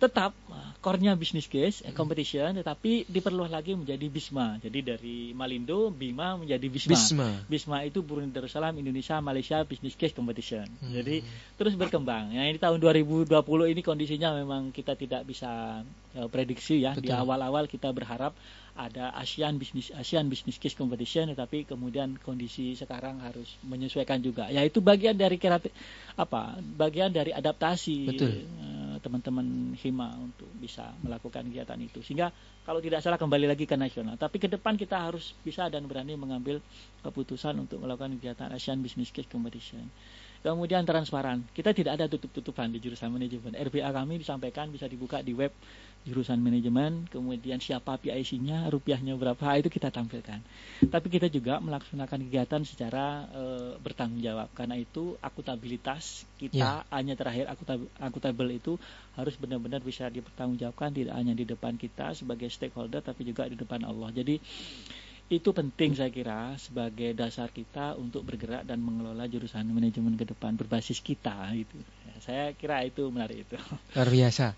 tetap 0.04 0.36
uh, 0.52 0.74
core-nya 0.84 1.16
business 1.16 1.48
case 1.48 1.80
eh, 1.88 1.96
competition 1.96 2.52
tetapi 2.60 3.08
diperluas 3.08 3.48
lagi 3.48 3.72
menjadi 3.72 4.04
BISMA. 4.12 4.60
Jadi 4.60 4.80
dari 4.84 5.18
Malindo 5.32 5.88
Bima 5.96 6.36
menjadi 6.36 6.68
BISMA. 6.68 6.92
Bisma. 6.92 7.30
BISMA 7.48 7.78
itu 7.88 8.04
Brunei 8.04 8.28
Darussalam 8.28 8.76
Indonesia 8.76 9.24
Malaysia 9.24 9.64
Business 9.64 9.96
Case 9.96 10.12
Competition. 10.12 10.68
Hmm. 10.68 10.92
Jadi 10.92 11.24
terus 11.56 11.80
berkembang. 11.80 12.36
Ya 12.36 12.44
ini 12.44 12.60
tahun 12.60 12.84
2020 12.84 13.32
ini 13.72 13.80
kondisinya 13.80 14.36
memang 14.36 14.76
kita 14.76 15.00
tidak 15.00 15.24
bisa 15.24 15.82
uh, 16.20 16.28
prediksi 16.28 16.84
ya. 16.84 17.00
Di 17.00 17.08
Betul. 17.08 17.24
awal-awal 17.24 17.72
kita 17.72 17.88
berharap 17.96 18.36
ada 18.74 19.14
ASEAN 19.14 19.62
Business 19.62 19.94
ASEAN 19.94 20.26
Business 20.34 20.58
Case 20.58 20.74
Competition 20.74 21.30
tetapi 21.30 21.70
kemudian 21.70 22.18
kondisi 22.18 22.74
sekarang 22.74 23.22
harus 23.22 23.54
menyesuaikan 23.62 24.18
juga. 24.18 24.50
Ya 24.50 24.66
itu 24.66 24.82
bagian 24.82 25.14
dari 25.14 25.38
kreatif 25.38 25.70
apa? 26.18 26.58
Bagian 26.58 27.14
dari 27.14 27.30
adaptasi 27.30 27.98
eh, 28.18 28.96
teman-teman 28.98 29.78
Hima 29.78 30.18
untuk 30.18 30.50
bisa 30.58 30.90
melakukan 31.06 31.46
kegiatan 31.54 31.78
itu. 31.78 32.02
Sehingga 32.02 32.34
kalau 32.66 32.82
tidak 32.82 33.06
salah 33.06 33.22
kembali 33.22 33.46
lagi 33.46 33.70
ke 33.70 33.78
nasional. 33.78 34.18
Tapi 34.18 34.42
ke 34.42 34.50
depan 34.50 34.74
kita 34.74 34.98
harus 34.98 35.38
bisa 35.46 35.70
dan 35.70 35.86
berani 35.86 36.18
mengambil 36.18 36.58
keputusan 37.06 37.54
untuk 37.62 37.78
melakukan 37.78 38.18
kegiatan 38.18 38.50
ASEAN 38.50 38.82
Business 38.82 39.14
Case 39.14 39.30
Competition. 39.30 39.86
Kemudian 40.44 40.84
transparan. 40.84 41.40
Kita 41.56 41.72
tidak 41.72 41.96
ada 41.96 42.06
tutup-tutupan 42.12 42.68
di 42.68 42.84
jurusan 42.84 43.08
manajemen. 43.08 43.56
RBA 43.56 43.88
kami 43.96 44.20
disampaikan 44.20 44.68
bisa 44.68 44.92
dibuka 44.92 45.24
di 45.24 45.32
web 45.32 45.56
jurusan 46.04 46.36
manajemen, 46.36 47.08
kemudian 47.08 47.64
siapa 47.64 47.96
PIC-nya, 47.96 48.68
rupiahnya 48.68 49.16
berapa, 49.16 49.56
itu 49.56 49.72
kita 49.72 49.88
tampilkan. 49.88 50.44
Tapi 50.92 51.08
kita 51.08 51.32
juga 51.32 51.64
melaksanakan 51.64 52.28
kegiatan 52.28 52.62
secara 52.68 53.24
eh, 53.32 53.72
bertanggung 53.80 54.20
jawab. 54.20 54.52
Karena 54.52 54.76
itu 54.76 55.16
akutabilitas 55.24 56.28
kita 56.36 56.84
hanya 56.92 57.16
terakhir 57.16 57.48
akutab- 57.48 57.88
akutabel 58.04 58.60
itu 58.60 58.76
harus 59.16 59.40
benar-benar 59.40 59.80
bisa 59.80 60.12
dipertanggungjawabkan 60.12 60.92
tidak 60.92 61.16
hanya 61.16 61.32
di 61.32 61.48
depan 61.48 61.80
kita 61.80 62.12
sebagai 62.20 62.52
stakeholder 62.52 63.00
tapi 63.00 63.24
juga 63.24 63.48
di 63.48 63.56
depan 63.56 63.88
Allah. 63.88 64.12
Jadi 64.12 64.44
itu 65.32 65.50
penting 65.56 65.96
saya 65.96 66.12
kira 66.12 66.54
sebagai 66.60 67.16
dasar 67.16 67.50
kita 67.50 67.96
untuk 67.96 68.28
bergerak 68.28 68.68
dan 68.68 68.84
mengelola 68.84 69.24
jurusan 69.26 69.66
manajemen 69.72 70.20
ke 70.20 70.28
depan 70.28 70.54
berbasis 70.60 71.00
kita 71.00 71.48
gitu. 71.56 71.80
Ya, 72.08 72.14
saya 72.20 72.44
kira 72.54 72.84
itu 72.84 73.08
menarik 73.08 73.48
itu. 73.48 73.56
Luar 73.96 74.10
biasa. 74.12 74.54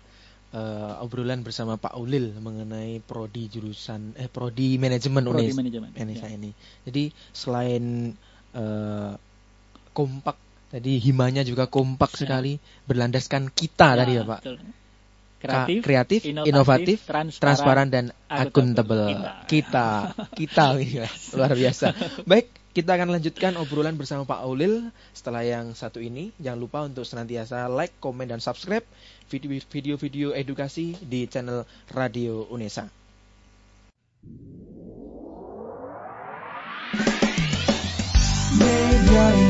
Eh, 0.56 0.92
obrolan 1.02 1.42
bersama 1.42 1.74
Pak 1.74 1.98
Ulil 1.98 2.30
mengenai 2.38 3.02
prodi 3.02 3.50
jurusan 3.50 4.14
eh 4.14 4.30
prodi 4.30 4.78
manajemen 4.78 5.26
Prodi 5.26 5.50
Unes 5.50 5.58
manajemen. 5.58 5.90
Ya. 5.92 6.28
ini. 6.30 6.50
Jadi 6.86 7.10
selain 7.34 8.14
eh, 8.54 9.12
kompak 9.90 10.36
tadi 10.70 10.98
himanya 11.02 11.42
juga 11.42 11.66
kompak 11.66 12.14
Ya. 12.14 12.18
sekali 12.24 12.62
berlandaskan 12.86 13.50
kita 13.50 13.98
tadi 13.98 14.18
ya 14.18 14.22
Pak. 14.22 14.40
betul. 14.42 14.56
Kreatif, 15.46 15.78
kreatif, 15.86 16.20
inovatif, 16.26 16.50
inovatif, 16.50 16.96
transparan, 17.06 17.42
transparan 17.42 17.88
dan 17.88 18.04
akuntabel. 18.26 19.14
Kita, 19.46 20.12
kita, 20.34 20.64
iya, 20.82 21.06
luar 21.34 21.54
biasa. 21.54 21.94
Baik, 22.26 22.50
kita 22.76 22.92
akan 22.92 23.08
lanjutkan 23.16 23.56
obrolan 23.56 23.96
bersama 23.96 24.28
Pak 24.28 24.44
Aulil 24.44 24.92
setelah 25.16 25.40
yang 25.40 25.72
satu 25.72 26.02
ini. 26.02 26.36
Jangan 26.36 26.60
lupa 26.60 26.78
untuk 26.84 27.08
senantiasa 27.08 27.72
like, 27.72 27.96
komen, 28.02 28.28
dan 28.28 28.42
subscribe 28.44 28.84
video- 29.32 29.64
video-video 29.72 30.36
edukasi 30.36 30.92
di 31.00 31.24
channel 31.24 31.64
Radio 31.94 32.44
Unesa. 32.52 32.92
Media 38.56 39.45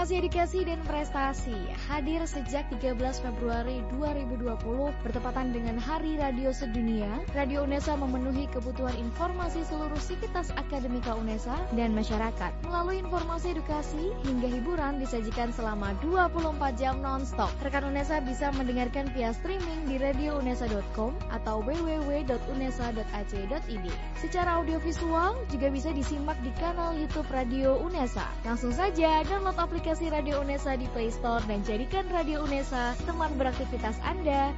Informasi 0.00 0.24
Edukasi 0.24 0.64
dan 0.64 0.80
Prestasi 0.88 1.60
hadir 1.92 2.24
sejak 2.24 2.64
13 2.72 2.96
Februari 3.20 3.84
2020 3.92 4.96
bertepatan 5.04 5.52
dengan 5.52 5.76
Hari 5.76 6.16
Radio 6.16 6.56
Sedunia. 6.56 7.20
Radio 7.36 7.68
Unesa 7.68 8.00
memenuhi 8.00 8.48
kebutuhan 8.48 8.96
informasi 8.96 9.60
seluruh 9.68 10.00
sivitas 10.00 10.56
akademika 10.56 11.12
Unesa 11.12 11.52
dan 11.76 11.92
masyarakat 11.92 12.48
melalui 12.64 13.04
informasi 13.04 13.52
edukasi 13.52 14.16
hingga 14.24 14.48
hiburan 14.48 15.04
disajikan 15.04 15.52
selama 15.52 15.92
24 16.00 16.80
jam 16.80 17.04
non-stop. 17.04 17.52
Rekan 17.60 17.92
Unesa 17.92 18.24
bisa 18.24 18.48
mendengarkan 18.56 19.04
via 19.12 19.36
streaming 19.36 19.84
di 19.84 20.00
radiounesa.com 20.00 21.12
atau 21.28 21.60
www.unesa.ac.id. 21.60 23.86
Secara 24.16 24.64
audiovisual 24.64 25.44
juga 25.52 25.68
bisa 25.68 25.92
disimak 25.92 26.40
di 26.40 26.48
kanal 26.56 26.96
YouTube 26.96 27.28
Radio 27.28 27.76
Unesa. 27.84 28.24
Langsung 28.48 28.72
saja 28.72 29.20
download 29.28 29.60
aplikasi 29.60 29.89
Radio 29.90 30.38
Unesa 30.38 30.78
di 30.78 30.86
Play 30.94 31.10
Store 31.10 31.42
dan 31.50 31.66
jadikan 31.66 32.06
Radio 32.14 32.46
Unesa 32.46 32.94
teman 33.10 33.34
beraktivitas 33.34 33.98
Anda. 34.06 34.54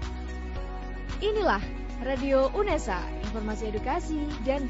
Inilah 1.25 1.65
Radio 2.05 2.53
Unesa, 2.53 3.01
informasi 3.25 3.73
edukasi 3.73 4.21
dan 4.45 4.69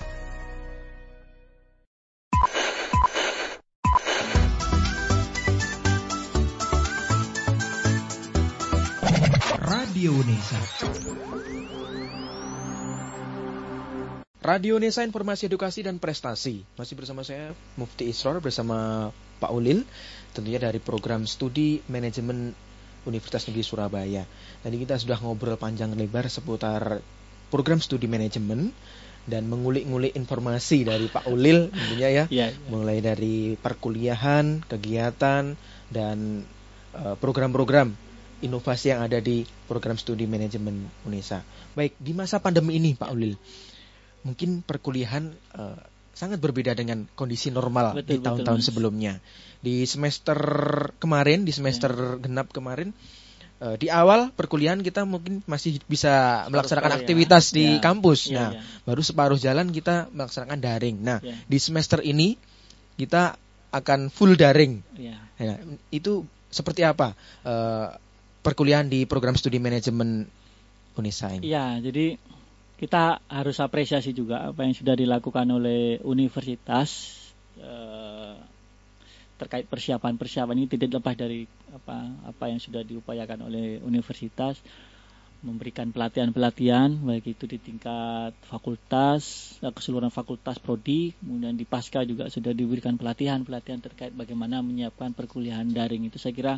Radio 9.66 10.14
Desa. 10.22 10.60
Radio 14.46 14.78
Unesa 14.78 15.02
Informasi 15.02 15.50
Edukasi 15.50 15.82
dan 15.82 15.98
Prestasi. 15.98 16.62
Masih 16.78 16.94
bersama 16.94 17.26
saya 17.26 17.50
Mufti 17.74 18.14
Isror 18.14 18.38
bersama 18.38 19.10
Pak 19.42 19.50
Ulil, 19.50 19.82
tentunya 20.30 20.62
dari 20.62 20.78
program 20.78 21.26
studi 21.26 21.82
manajemen 21.90 22.54
Universitas 23.02 23.50
Negeri 23.50 23.64
Surabaya. 23.66 24.22
Tadi 24.62 24.76
kita 24.78 24.94
sudah 24.94 25.18
ngobrol 25.18 25.58
panjang 25.58 25.90
lebar 25.98 26.30
seputar 26.30 27.02
program 27.50 27.82
studi 27.82 28.06
manajemen 28.06 28.70
dan 29.26 29.46
mengulik-ngulik 29.46 30.14
informasi 30.18 30.86
dari 30.86 31.06
Pak 31.10 31.26
Ulil 31.30 31.70
tentunya 31.70 32.08
ya. 32.10 32.24
Ya, 32.30 32.48
mulai 32.70 33.02
dari 33.02 33.54
perkuliahan, 33.58 34.66
kegiatan, 34.66 35.54
dan 35.90 36.18
eh, 36.94 37.14
program-program 37.18 37.94
inovasi 38.42 38.90
yang 38.90 39.06
ada 39.06 39.22
di 39.22 39.46
program 39.70 39.94
studi 39.94 40.26
manajemen 40.26 40.90
UNESA. 41.06 41.46
Baik, 41.78 41.94
di 42.02 42.10
masa 42.14 42.42
pandemi 42.42 42.82
ini 42.82 42.98
Pak 42.98 43.10
Ulil, 43.14 43.38
mungkin 44.26 44.66
perkuliahan 44.66 45.30
eh, 45.54 45.78
sangat 46.12 46.38
berbeda 46.38 46.76
dengan 46.76 47.08
kondisi 47.16 47.48
normal 47.48 47.96
Betul, 47.96 48.08
di 48.08 48.16
tahun-tahun 48.20 48.60
sebelumnya. 48.60 49.18
Di 49.62 49.86
semester 49.88 50.36
kemarin, 50.98 51.44
di 51.48 51.52
semester 51.54 51.90
genap 52.20 52.52
kemarin, 52.52 52.92
eh, 53.62 53.76
di 53.80 53.88
awal 53.88 54.30
perkuliahan 54.34 54.82
kita 54.84 55.06
mungkin 55.08 55.40
masih 55.48 55.80
bisa 55.88 56.44
melaksanakan 56.52 56.90
Separuh 56.92 57.00
ya. 57.00 57.04
aktivitas 57.06 57.44
di 57.54 57.66
Ya, 57.76 57.80
kampus. 57.80 58.20
ya, 58.28 58.36
nah, 58.36 58.50
ya. 58.58 58.60
baru 58.84 59.02
separuh 59.02 59.38
jalan 59.40 59.70
kita 59.72 60.10
melaksanakan 60.12 60.58
daring. 60.60 60.96
Nah, 61.00 61.18
Ya. 61.24 61.38
di 61.48 61.58
semester 61.62 62.02
ini 62.04 62.36
kita 63.00 63.38
akan 63.72 64.12
full 64.12 64.36
daring. 64.36 64.84
Ya. 65.00 65.16
Ya, 65.40 65.58
itu 65.90 66.28
seperti 66.52 66.84
apa 66.84 67.16
eh, 67.42 67.88
perkuliahan 68.42 68.90
di 68.90 69.08
program 69.08 69.32
studi 69.38 69.56
manajemen 69.62 70.28
Unisa 70.92 71.32
ini? 71.32 71.48
Iya, 71.48 71.80
jadi 71.80 72.20
kita 72.82 73.22
harus 73.30 73.62
apresiasi 73.62 74.10
juga 74.10 74.50
apa 74.50 74.66
yang 74.66 74.74
sudah 74.74 74.98
dilakukan 74.98 75.46
oleh 75.46 76.02
universitas 76.02 77.14
eh, 77.54 78.34
terkait 79.38 79.70
persiapan-persiapan 79.70 80.56
ini 80.58 80.66
tidak 80.66 80.98
lepas 80.98 81.14
dari 81.14 81.46
apa 81.70 82.10
apa 82.26 82.44
yang 82.50 82.58
sudah 82.58 82.82
diupayakan 82.82 83.46
oleh 83.46 83.78
universitas 83.86 84.58
memberikan 85.46 85.94
pelatihan-pelatihan 85.94 86.98
baik 87.06 87.38
itu 87.38 87.46
di 87.46 87.62
tingkat 87.62 88.34
fakultas 88.50 89.54
eh, 89.62 89.70
keseluruhan 89.70 90.10
fakultas 90.10 90.58
prodi 90.58 91.14
kemudian 91.22 91.54
di 91.54 91.62
pasca 91.62 92.02
juga 92.02 92.34
sudah 92.34 92.50
diberikan 92.50 92.98
pelatihan-pelatihan 92.98 93.78
terkait 93.78 94.10
bagaimana 94.10 94.58
menyiapkan 94.58 95.14
perkuliahan 95.14 95.70
daring 95.70 96.10
itu. 96.10 96.18
Saya 96.18 96.34
kira 96.34 96.54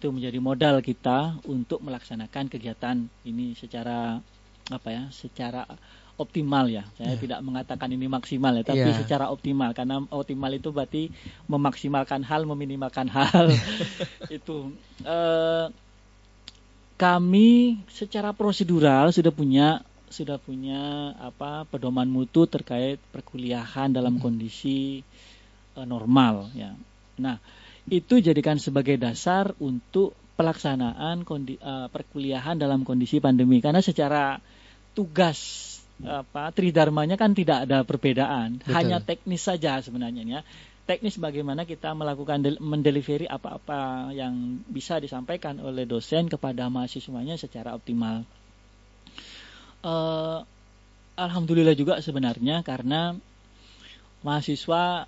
itu 0.00 0.08
menjadi 0.08 0.40
modal 0.40 0.80
kita 0.80 1.36
untuk 1.44 1.84
melaksanakan 1.84 2.48
kegiatan 2.48 3.04
ini 3.28 3.52
secara 3.52 4.24
apa 4.70 4.88
ya 4.90 5.02
secara 5.10 5.66
optimal 6.20 6.68
ya 6.68 6.84
saya 7.00 7.16
Ya. 7.16 7.20
tidak 7.20 7.40
mengatakan 7.40 7.88
ini 7.90 8.06
maksimal 8.06 8.52
ya 8.60 8.64
tapi 8.64 8.86
Ya. 8.92 8.96
secara 8.96 9.32
optimal 9.32 9.72
karena 9.72 10.04
optimal 10.12 10.52
itu 10.52 10.68
berarti 10.70 11.08
memaksimalkan 11.48 12.22
hal 12.22 12.44
meminimalkan 12.44 13.08
hal 13.08 13.48
itu 14.36 14.70
eh, 15.02 15.66
kami 17.00 17.80
secara 17.88 18.36
prosedural 18.36 19.08
sudah 19.10 19.32
punya 19.32 19.80
sudah 20.10 20.36
punya 20.42 21.14
apa 21.16 21.64
pedoman 21.70 22.04
mutu 22.10 22.44
terkait 22.44 22.98
perkuliahan 23.14 23.88
dalam 23.94 24.18
kondisi 24.20 25.00
eh, 25.78 25.86
normal 25.88 26.50
ya. 26.52 26.74
Nah, 27.20 27.36
itu 27.88 28.20
jadikan 28.20 28.56
sebagai 28.60 28.96
dasar 29.00 29.52
untuk 29.60 30.12
pelaksanaan 30.36 31.24
kondi, 31.24 31.56
eh, 31.56 31.88
perkuliahan 31.88 32.60
dalam 32.60 32.84
kondisi 32.84 33.22
pandemi 33.24 33.62
karena 33.64 33.80
secara 33.80 34.36
tugas 34.94 35.38
apa 36.00 36.48
tridharmanya 36.48 37.20
kan 37.20 37.36
tidak 37.36 37.68
ada 37.68 37.84
perbedaan, 37.84 38.56
Betul. 38.56 38.72
hanya 38.72 38.98
teknis 39.04 39.44
saja 39.44 39.84
sebenarnya 39.84 40.24
ya. 40.24 40.40
Teknis 40.88 41.20
bagaimana 41.20 41.68
kita 41.68 41.92
melakukan 41.92 42.40
del- 42.40 42.58
mendelivery 42.58 43.28
apa-apa 43.28 44.10
yang 44.10 44.58
bisa 44.66 44.96
disampaikan 44.98 45.60
oleh 45.60 45.84
dosen 45.84 46.26
kepada 46.26 46.66
mahasiswanya 46.72 47.36
secara 47.36 47.76
optimal. 47.76 48.24
Eh, 49.84 50.38
Alhamdulillah 51.20 51.76
juga 51.76 52.00
sebenarnya 52.00 52.64
karena 52.64 53.12
mahasiswa 54.24 55.04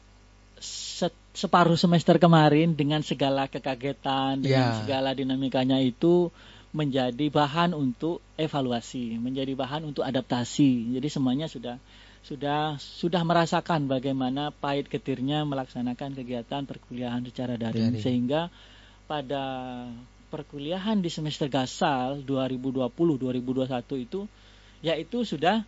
se- 0.61 1.21
separuh 1.33 1.81
semester 1.81 2.21
kemarin 2.21 2.77
dengan 2.77 3.01
segala 3.01 3.49
kekagetan, 3.49 4.45
dengan 4.45 4.77
Ya. 4.77 4.79
segala 4.85 5.17
dinamikanya 5.17 5.81
itu 5.81 6.29
menjadi 6.73 7.29
bahan 7.29 7.77
untuk 7.77 8.25
evaluasi, 8.41 9.21
menjadi 9.21 9.53
bahan 9.53 9.93
untuk 9.93 10.09
adaptasi. 10.09 10.97
Jadi 10.97 11.09
semuanya 11.13 11.47
sudah 11.47 11.77
sudah 12.23 12.79
sudah 12.79 13.23
merasakan 13.27 13.91
bagaimana 13.91 14.55
pahit 14.55 14.87
getirnya 14.87 15.43
melaksanakan 15.43 16.15
kegiatan 16.17 16.63
perkuliahan 16.65 17.27
secara 17.27 17.59
daring 17.59 17.99
Daring. 17.99 18.03
sehingga 18.03 18.47
pada 19.11 19.45
perkuliahan 20.31 21.03
di 21.03 21.11
semester 21.11 21.51
gasal 21.51 22.23
2020-2021 22.25 24.07
itu 24.07 24.25
yaitu 24.81 25.27
sudah 25.27 25.67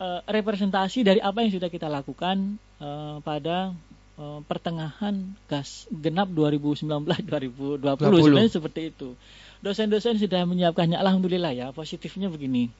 eh, 0.00 0.20
representasi 0.24 1.04
dari 1.04 1.20
apa 1.20 1.44
yang 1.44 1.52
sudah 1.52 1.68
kita 1.68 1.86
lakukan 1.86 2.56
eh, 2.80 3.16
pada 3.20 3.76
eh, 4.16 4.40
pertengahan 4.48 5.36
gas 5.46 5.84
genap 5.92 6.32
2019-2020 6.32 7.76
20. 7.76 8.24
sebenarnya 8.24 8.50
seperti 8.50 8.80
itu. 8.90 9.14
Dosen-dosen 9.60 10.16
sudah 10.16 10.44
menyiapkannya. 10.48 10.96
Alhamdulillah 10.96 11.52
ya. 11.52 11.66
Positifnya 11.76 12.32
begini. 12.32 12.72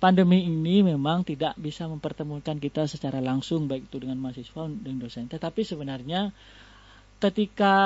Pandemi 0.00 0.48
ini 0.48 0.80
memang 0.80 1.24
tidak 1.28 1.56
bisa 1.60 1.84
mempertemukan 1.84 2.56
kita 2.56 2.88
secara 2.88 3.20
langsung 3.20 3.68
baik 3.68 3.92
itu 3.92 4.00
dengan 4.00 4.16
mahasiswa 4.16 4.64
dan 4.68 4.96
dosen. 4.96 5.28
Tetapi 5.28 5.60
sebenarnya 5.60 6.32
ketika 7.20 7.76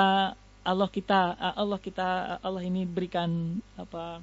Allah 0.62 0.88
kita 0.88 1.34
Allah 1.34 1.78
kita 1.82 2.38
Allah 2.38 2.62
ini 2.62 2.86
berikan 2.86 3.58
apa 3.74 4.22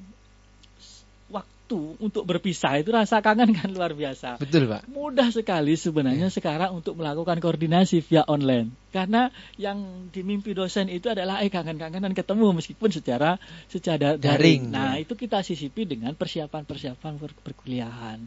waktu 1.71 2.03
untuk 2.03 2.23
berpisah 2.27 2.75
itu 2.83 2.91
rasa 2.91 3.23
kangen 3.23 3.55
kan 3.55 3.71
luar 3.71 3.95
biasa 3.95 4.35
Betul, 4.43 4.67
Pak. 4.67 4.91
mudah 4.91 5.31
sekali 5.31 5.79
sebenarnya 5.79 6.27
sekarang 6.27 6.75
untuk 6.75 6.99
melakukan 6.99 7.39
koordinasi 7.39 8.03
via 8.03 8.27
online 8.27 8.75
karena 8.91 9.31
yang 9.55 10.11
dimimpi 10.11 10.51
dosen 10.51 10.91
itu 10.91 11.07
adalah 11.07 11.39
eh 11.39 11.47
kangen-kangenan 11.47 12.11
ketemu 12.11 12.51
meskipun 12.59 12.91
secara 12.91 13.39
secara 13.71 14.19
Daring, 14.19 14.19
daring. 14.19 14.61
Nah, 14.67 14.99
ya. 14.99 15.07
itu 15.07 15.13
kita 15.15 15.39
sisipi 15.47 15.87
dengan 15.87 16.11
persiapan-persiapan 16.19 17.13
per- 17.15 17.39
perkuliahan. 17.39 18.19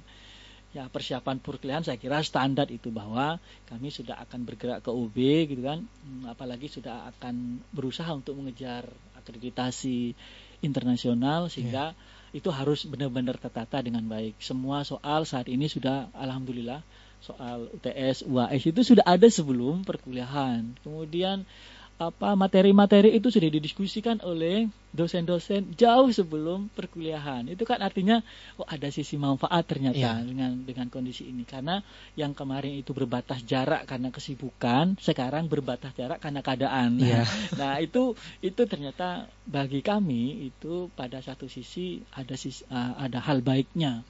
Ya, 0.72 0.88
persiapan 0.88 1.38
perkuliahan 1.44 1.84
saya 1.84 2.00
kira 2.00 2.24
standar 2.24 2.72
itu 2.72 2.88
bahwa 2.88 3.36
kami 3.68 3.92
sudah 3.92 4.16
akan 4.24 4.48
bergerak 4.48 4.80
ke 4.80 4.90
UB 4.90 5.16
gitu 5.52 5.60
kan. 5.62 5.84
Hmm, 5.84 6.32
Apalagi 6.32 6.72
sudah 6.72 7.12
akan 7.12 7.60
berusaha 7.76 8.08
untuk 8.10 8.40
mengejar 8.40 8.88
akreditasi 9.20 10.16
internasional 10.64 11.52
sehingga 11.52 11.92
itu 12.34 12.50
harus 12.50 12.82
benar-benar 12.82 13.38
tertata 13.38 13.78
dengan 13.78 14.02
baik. 14.10 14.42
Semua 14.42 14.82
soal 14.82 15.22
saat 15.22 15.46
ini 15.46 15.70
sudah 15.70 16.10
alhamdulillah 16.10 16.82
soal 17.22 17.70
UTS, 17.72 18.26
UAS 18.26 18.62
itu 18.68 18.80
sudah 18.82 19.06
ada 19.06 19.24
sebelum 19.30 19.86
perkuliahan. 19.86 20.76
Kemudian 20.82 21.46
apa 21.94 22.34
materi-materi 22.34 23.14
itu 23.14 23.30
sudah 23.30 23.46
didiskusikan 23.46 24.18
oleh 24.26 24.66
dosen-dosen 24.90 25.78
jauh 25.78 26.10
sebelum 26.10 26.66
perkuliahan. 26.74 27.46
Itu 27.46 27.62
kan 27.62 27.78
artinya 27.82 28.18
oh 28.58 28.66
ada 28.66 28.90
sisi 28.90 29.14
manfaat 29.14 29.62
ternyata 29.66 30.18
Iya. 30.18 30.26
dengan 30.26 30.58
dengan 30.66 30.86
kondisi 30.90 31.30
ini 31.30 31.46
karena 31.46 31.82
yang 32.18 32.34
kemarin 32.34 32.74
itu 32.74 32.90
berbatas 32.90 33.46
jarak 33.46 33.86
karena 33.86 34.10
kesibukan, 34.10 34.98
sekarang 34.98 35.46
berbatas 35.46 35.94
jarak 35.94 36.18
karena 36.18 36.42
keadaan. 36.42 36.98
Nah, 36.98 37.06
Iya. 37.06 37.22
Nah, 37.62 37.74
itu 37.78 38.18
itu 38.42 38.62
ternyata 38.66 39.30
bagi 39.46 39.78
kami 39.78 40.50
itu 40.50 40.90
pada 40.98 41.22
satu 41.22 41.46
sisi 41.46 42.02
ada 42.10 42.34
sis- 42.34 42.66
uh, 42.70 42.98
ada 42.98 43.22
hal 43.22 43.38
baiknya 43.38 44.02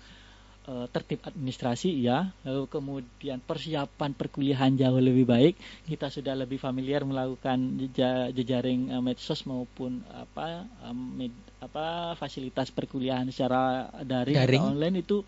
Uh, 0.65 0.89
tertib 0.89 1.21
administrasi 1.29 1.93
ya, 2.01 2.33
lalu 2.41 2.65
kemudian 2.73 3.37
persiapan 3.37 4.17
perkuliahan 4.17 4.73
jauh 4.73 4.97
lebih 4.97 5.29
baik. 5.29 5.61
Kita 5.85 6.09
sudah 6.09 6.33
lebih 6.33 6.57
familiar 6.57 7.05
melakukan 7.05 7.77
jeja- 7.77 8.33
jejaring 8.33 8.89
uh, 8.89 9.05
medsos 9.05 9.45
maupun 9.45 10.01
apa 10.09 10.65
um, 10.89 11.21
med- 11.21 11.45
apa 11.61 12.17
fasilitas 12.17 12.73
perkuliahan 12.73 13.29
secara 13.29 13.93
daring, 14.09 14.41
Daring. 14.41 14.63
atau 14.65 14.73
online 14.73 14.97
itu 15.05 15.21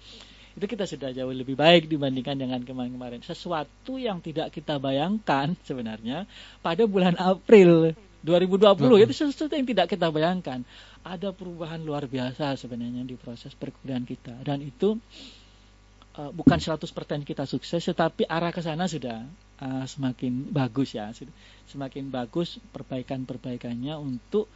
itu 0.56 0.64
kita 0.64 0.88
sudah 0.88 1.12
jauh 1.12 1.36
lebih 1.36 1.52
baik 1.52 1.84
dibandingkan 1.84 2.40
dengan 2.40 2.64
kemarin-kemarin. 2.64 3.20
Sesuatu 3.20 4.00
yang 4.00 4.24
tidak 4.24 4.48
kita 4.56 4.80
bayangkan 4.80 5.52
sebenarnya 5.68 6.24
pada 6.64 6.88
bulan 6.88 7.12
April 7.20 7.92
2020 8.26 9.06
itu 9.06 9.14
sesuatu 9.14 9.54
yang 9.54 9.68
tidak 9.70 9.86
kita 9.94 10.10
bayangkan. 10.10 10.66
Ada 11.06 11.30
perubahan 11.30 11.78
luar 11.78 12.10
biasa 12.10 12.58
sebenarnya 12.58 13.06
di 13.06 13.14
proses 13.14 13.54
perkuliahan 13.54 14.02
kita 14.02 14.34
dan 14.42 14.58
itu 14.58 14.98
uh, 16.18 16.30
bukan 16.34 16.58
100% 16.58 16.82
kita 17.22 17.46
sukses 17.46 17.86
tetapi 17.86 18.26
arah 18.26 18.50
ke 18.50 18.58
sana 18.58 18.90
sudah 18.90 19.22
uh, 19.62 19.86
semakin 19.86 20.50
bagus 20.50 20.98
ya. 20.98 21.14
Semakin 21.70 22.10
bagus 22.10 22.58
perbaikan-perbaikannya 22.74 23.94
untuk 23.94 24.50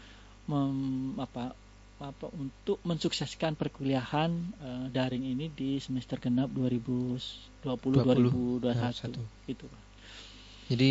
mem- 0.51 1.15
apa 1.23 1.55
apa 2.01 2.33
untuk 2.33 2.81
mensukseskan 2.81 3.61
perkuliahan 3.61 4.33
eh, 4.33 4.87
daring 4.89 5.21
ini 5.21 5.53
di 5.53 5.77
semester 5.77 6.17
genap 6.17 6.49
2020 6.49 7.61
2021 7.61 9.53
itu 9.53 9.65
Pak. 9.69 9.83
Jadi 10.73 10.91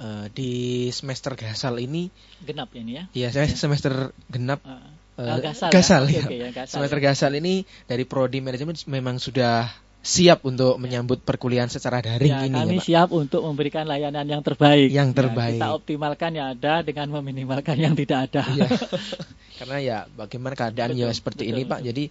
eh, 0.00 0.26
di 0.32 0.52
semester 0.90 1.36
gasal 1.36 1.76
ini 1.78 2.08
Genap 2.40 2.72
ya 2.72 2.80
ini 2.80 2.92
ya. 2.96 3.04
ya 3.12 3.28
saya 3.30 3.46
semester 3.46 4.10
genap 4.26 4.64
Ah, 4.64 4.80
eh, 5.20 5.28
ah, 5.28 5.38
gasal, 5.38 5.68
gasal, 5.68 6.02
ya. 6.08 6.16
ya. 6.16 6.24
Oke, 6.24 6.26
oke, 6.26 6.36
ya, 6.40 6.50
gasal, 6.50 6.72
semester 6.80 6.98
ya. 6.98 7.04
gasal 7.12 7.32
ini 7.36 7.54
dari 7.84 8.08
prodi 8.08 8.40
manajemen 8.40 8.72
memang 8.88 9.20
sudah 9.20 9.68
siap 10.00 10.48
untuk 10.48 10.80
menyambut 10.80 11.20
perkuliahan 11.20 11.68
secara 11.68 12.00
daring 12.00 12.32
Ya, 12.32 12.48
ini 12.48 12.56
kami 12.56 12.72
ya, 12.72 12.80
Pak. 12.80 12.84
siap 12.88 13.08
untuk 13.12 13.44
memberikan 13.44 13.84
layanan 13.84 14.24
yang 14.24 14.40
terbaik. 14.40 14.88
Yang 14.88 15.12
Ya, 15.12 15.16
terbaik. 15.20 15.60
kita 15.60 15.68
optimalkan 15.76 16.30
yang 16.32 16.48
ada 16.56 16.80
dengan 16.80 17.20
meminimalkan 17.20 17.76
yang 17.76 17.92
tidak 17.92 18.32
ada. 18.32 18.48
Iya. 18.48 18.68
Karena 19.60 19.76
ya 19.76 19.98
bagaimana 20.08 20.56
keadaan 20.56 20.96
ya 20.96 21.04
Betul, 21.04 21.18
seperti 21.20 21.42
betul, 21.44 21.52
ini 21.52 21.62
Pak. 21.68 21.78
betul. 21.84 21.88
Jadi 21.92 22.04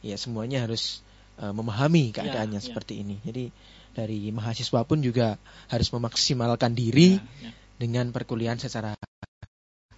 ya 0.00 0.16
semuanya 0.16 0.58
harus 0.64 1.04
eh, 1.36 1.52
memahami 1.52 2.16
keadaannya 2.16 2.60
ya. 2.60 2.64
seperti 2.64 3.04
ini. 3.04 3.20
Jadi 3.20 3.52
dari 3.94 4.28
mahasiswa 4.34 4.82
pun 4.82 4.98
juga 5.00 5.38
harus 5.70 5.88
memaksimalkan 5.88 6.74
diri 6.74 7.16
Ya, 7.16 7.48
ya. 7.48 7.50
dengan 7.78 8.10
perkuliahan 8.10 8.58
secara 8.58 8.98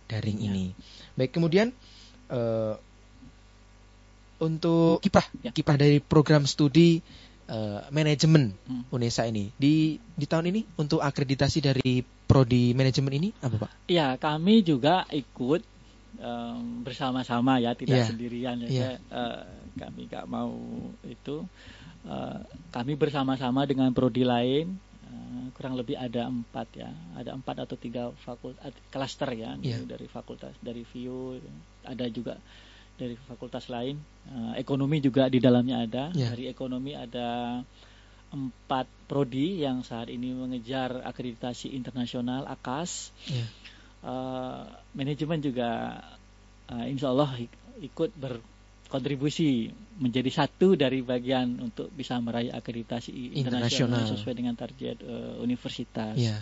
daring 0.07 0.39
Ya. 0.39 0.47
ini. 0.53 0.67
Baik, 1.17 1.33
kemudian 1.35 1.73
eh, 2.29 2.75
untuk 4.37 5.01
kiprah 5.01 5.25
Ya. 5.41 5.51
kiprah 5.51 5.81
dari 5.81 5.99
program 5.99 6.45
studi 6.45 7.01
eh, 7.47 7.81
manajemen 7.95 8.51
Hmm. 8.67 8.83
UNESA 8.91 9.31
ini 9.31 9.55
di 9.55 9.97
di 10.13 10.27
tahun 10.27 10.51
ini 10.51 10.67
untuk 10.77 10.99
akreditasi 10.99 11.63
dari 11.63 12.03
prodi 12.27 12.75
manajemen 12.75 13.15
ini 13.15 13.29
apa 13.39 13.63
Pak? 13.63 13.71
Ya, 13.87 14.19
kami 14.19 14.67
juga 14.67 15.07
ikut 15.15 15.63
em, 16.17 16.83
bersama-sama 16.83 17.61
ya, 17.63 17.77
tidak 17.79 18.03
Iya. 18.03 18.07
sendirian. 18.11 18.57
Ya, 18.65 18.67
Iya. 18.67 18.83
Saya, 18.83 18.97
eh, 18.99 19.43
kami 19.79 20.01
nggak 20.11 20.27
mau 20.27 20.51
itu. 21.07 21.47
Eh, 22.07 22.39
kami 22.71 22.95
bersama-sama 22.95 23.63
dengan 23.65 23.91
prodi 23.91 24.23
lain, 24.23 24.79
eh, 25.05 25.45
kurang 25.53 25.75
lebih 25.75 25.95
ada 25.95 26.27
empat 26.27 26.69
ya, 26.73 26.89
ada 27.15 27.31
empat 27.33 27.57
atau 27.63 27.77
tiga 27.77 28.15
fakultas 28.17 28.63
klaster 28.89 29.31
ya, 29.33 29.55
Iya. 29.57 29.83
dari 29.85 30.07
fakultas 30.07 30.55
dari 30.59 30.83
VIO, 30.85 31.37
ada 31.83 32.07
juga 32.09 32.39
dari 32.95 33.13
fakultas 33.19 33.67
lain. 33.67 33.99
Eh, 34.27 34.53
ekonomi 34.57 34.99
juga 34.99 35.29
di 35.29 35.37
dalamnya 35.37 35.83
ada. 35.83 36.05
Iya. 36.11 36.33
Dari 36.33 36.45
ekonomi 36.47 36.93
ada 36.93 37.61
empat 38.27 38.87
prodi 39.07 39.63
yang 39.63 39.83
saat 39.83 40.09
ini 40.09 40.35
mengejar 40.35 40.99
akreditasi 41.01 41.71
internasional 41.71 42.43
AKAS. 42.49 43.15
Ya. 43.29 43.47
Eh, 44.03 44.63
manajemen 44.93 45.41
juga 45.41 46.01
eh, 46.67 46.87
insya 46.89 47.11
Allah 47.11 47.31
ik- 47.37 47.59
ikut 47.85 48.11
berkontribusi 48.87 49.67
menjadi 49.99 50.31
satu 50.31 50.79
dari 50.79 51.03
bagian 51.03 51.59
untuk 51.59 51.91
bisa 51.91 52.23
meraih 52.23 52.55
akreditasi 52.55 53.35
internasional, 53.35 54.07
sesuai 54.07 54.35
dengan 54.39 54.55
target 54.55 55.03
eh, 55.03 55.35
universitas. 55.43 56.15
Ya. 56.15 56.39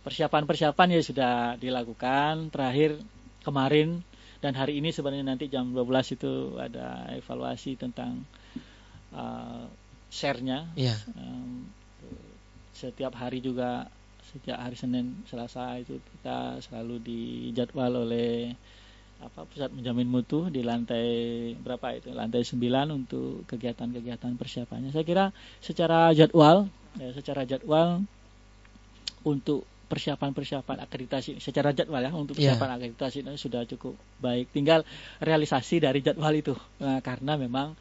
Persiapan-persiapan 0.00 0.88
ya 0.98 1.00
sudah 1.04 1.34
dilakukan. 1.60 2.48
Terakhir 2.48 2.96
kemarin 3.44 4.00
dan 4.40 4.56
hari 4.56 4.80
ini 4.80 4.90
sebenarnya 4.90 5.36
nanti 5.36 5.46
jam 5.52 5.70
12 5.70 6.16
itu 6.18 6.58
ada 6.58 7.06
evaluasi 7.14 7.78
tentang 7.78 8.26
uh, 9.14 9.70
share-nya 10.10 10.66
Iya. 10.74 10.98
Em, 11.14 11.70
setiap 12.74 13.14
hari 13.14 13.38
juga 13.38 13.86
setiap 14.34 14.58
hari 14.58 14.74
Senin 14.74 15.22
Selasa 15.30 15.78
itu 15.78 16.02
kita 16.02 16.58
selalu 16.58 16.98
dijadwal 16.98 18.02
oleh 18.02 18.58
apa 19.22 19.46
pusat 19.46 19.70
menjamin 19.70 20.10
mutu 20.10 20.50
di 20.50 20.66
lantai 20.66 21.06
berapa 21.62 21.94
itu? 21.94 22.10
Lantai 22.10 22.42
9 22.42 22.90
untuk 22.90 23.46
kegiatan-kegiatan 23.46 24.34
persiapannya. 24.34 24.90
Saya 24.90 25.06
kira 25.06 25.24
secara 25.62 26.10
jadwal 26.10 26.66
ya, 26.98 27.14
secara 27.14 27.46
jadwal 27.46 28.02
untuk 29.22 29.62
persiapan-persiapan 29.86 30.88
akreditasi 30.88 31.36
secara 31.38 31.70
jadwal 31.76 32.00
ya 32.00 32.10
untuk 32.16 32.34
Iya. 32.40 32.56
persiapan 32.56 32.70
akreditasi 32.80 33.16
itu 33.22 33.32
sudah 33.38 33.62
cukup 33.68 33.94
baik. 34.18 34.50
Tinggal 34.50 34.82
realisasi 35.20 35.78
dari 35.78 36.00
jadwal 36.00 36.32
itu. 36.32 36.56
Nah, 36.80 36.98
karena 37.04 37.38
memang 37.38 37.76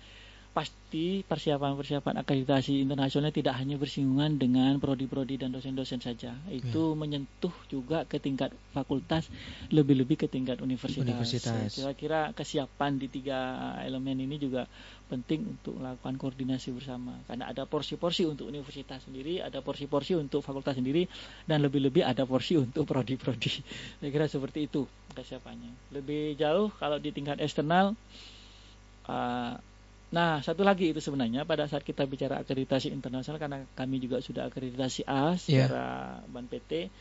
pasti 0.51 1.23
persiapan-persiapan 1.23 2.19
akreditasi 2.19 2.83
internasional 2.83 3.31
tidak 3.31 3.55
hanya 3.55 3.79
bersinggungan 3.79 4.35
dengan 4.35 4.75
prodi-prodi 4.83 5.39
dan 5.39 5.55
dosen-dosen 5.55 6.03
saja. 6.03 6.35
Itu 6.51 6.91
menyentuh 6.99 7.55
juga 7.71 8.03
ke 8.03 8.19
tingkat 8.19 8.51
fakultas, 8.75 9.31
lebih-lebih 9.71 10.19
ke 10.19 10.27
tingkat 10.27 10.59
universitas. 10.59 11.07
Universitas. 11.07 11.71
Kira-kira 11.71 12.35
kesiapan 12.35 12.99
di 12.99 13.07
tiga 13.07 13.39
elemen 13.79 14.19
ini 14.27 14.35
juga 14.35 14.67
penting 15.07 15.55
untuk 15.55 15.79
melakukan 15.79 16.19
koordinasi 16.19 16.75
bersama. 16.75 17.15
Karena 17.31 17.47
ada 17.47 17.63
porsi-porsi 17.63 18.27
untuk 18.27 18.51
universitas 18.51 19.07
sendiri, 19.07 19.39
ada 19.39 19.63
porsi-porsi 19.63 20.19
untuk 20.19 20.43
fakultas 20.43 20.75
sendiri, 20.75 21.07
dan 21.47 21.63
lebih-lebih 21.63 22.03
ada 22.03 22.27
porsi 22.27 22.59
untuk 22.59 22.83
prodi-prodi. 22.83 23.63
Saya 24.03 24.11
kira 24.11 24.27
seperti 24.27 24.67
itu 24.67 24.83
kesiapannya. 25.15 25.95
Lebih 25.95 26.35
jauh 26.35 26.67
kalau 26.75 26.99
di 26.99 27.15
tingkat 27.15 27.39
eksternal, 27.39 27.95
uh, 29.07 29.55
Nah, 30.11 30.43
satu 30.43 30.67
lagi 30.67 30.91
itu 30.91 30.99
sebenarnya 30.99 31.47
pada 31.47 31.63
saat 31.71 31.87
kita 31.87 32.03
bicara 32.03 32.43
akreditasi 32.43 32.91
internasional 32.91 33.39
karena 33.39 33.63
kami 33.73 33.95
juga 33.97 34.19
sudah 34.19 34.51
akreditasi 34.51 35.07
A 35.07 35.39
secara 35.39 35.85
ban 36.27 36.43
PT. 36.45 36.91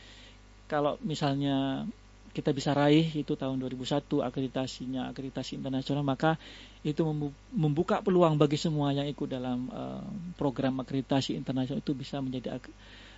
Kalau 0.71 0.95
misalnya 1.03 1.83
kita 2.31 2.55
bisa 2.55 2.71
raih 2.71 3.03
itu 3.11 3.35
tahun 3.35 3.59
2001 3.59 4.07
akreditasinya 4.23 5.11
akreditasi 5.11 5.59
internasional 5.59 5.99
maka 5.99 6.39
itu 6.79 7.03
membu- 7.03 7.35
membuka 7.51 7.99
peluang 7.99 8.39
bagi 8.39 8.55
semua 8.55 8.95
yang 8.95 9.03
ikut 9.03 9.27
dalam 9.27 9.67
eh, 9.67 10.03
program 10.39 10.79
akreditasi 10.79 11.35
internasional 11.35 11.83
itu 11.83 11.91
bisa 11.91 12.23
menjadi 12.23 12.55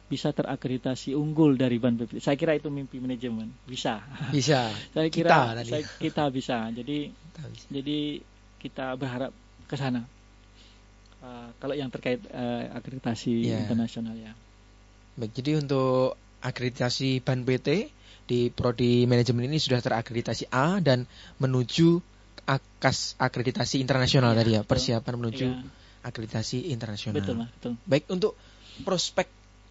bisa 0.10 0.34
terakreditasi 0.34 1.13
unggul 1.13 1.53
dari 1.53 1.77
ban 1.77 1.93
PT. 1.93 2.17
Saya 2.17 2.34
kira 2.34 2.58
itu 2.58 2.73
mimpi 2.73 2.97
manajemen. 2.97 3.53
Bisa. 3.69 4.01
Bisa. 4.34 4.73
Saya 4.97 5.08
kira 5.13 5.29
Kita 5.29 5.63
saya- 5.69 5.89
kita 6.01 6.23
bisa. 6.34 6.58
Jadi 6.73 7.13
jadi 7.69 7.99
kita 8.58 8.97
berharap 8.97 9.29
ke 9.74 9.78
sana. 9.82 10.06
Uh, 11.24 11.50
kalau 11.58 11.74
yang 11.74 11.90
terkait 11.90 12.22
uh, 12.30 12.70
akreditasi 12.78 13.50
Ya. 13.50 13.58
internasional 13.66 14.14
ya. 14.14 14.38
Baik, 15.18 15.34
jadi 15.34 15.58
untuk 15.66 16.14
akreditasi 16.46 17.26
ban 17.26 17.42
PT 17.42 17.90
di 18.30 18.54
prodi 18.54 19.10
manajemen 19.10 19.50
ini 19.50 19.58
sudah 19.58 19.82
terakreditasi 19.82 20.52
A 20.54 20.78
dan 20.78 21.10
menuju 21.42 22.04
akas 22.46 23.16
akreditasi 23.18 23.80
internasional 23.80 24.36
Iya, 24.36 24.40
tadi 24.44 24.52
ya, 24.52 24.62
betul. 24.62 24.70
persiapan 24.70 25.14
menuju 25.18 25.46
Iya, 25.48 25.64
akreditasi 26.04 26.70
internasional. 26.70 27.24
betul 27.24 27.36
betul. 27.48 27.74
Baik 27.88 28.04
untuk 28.12 28.36
prospek 28.84 29.26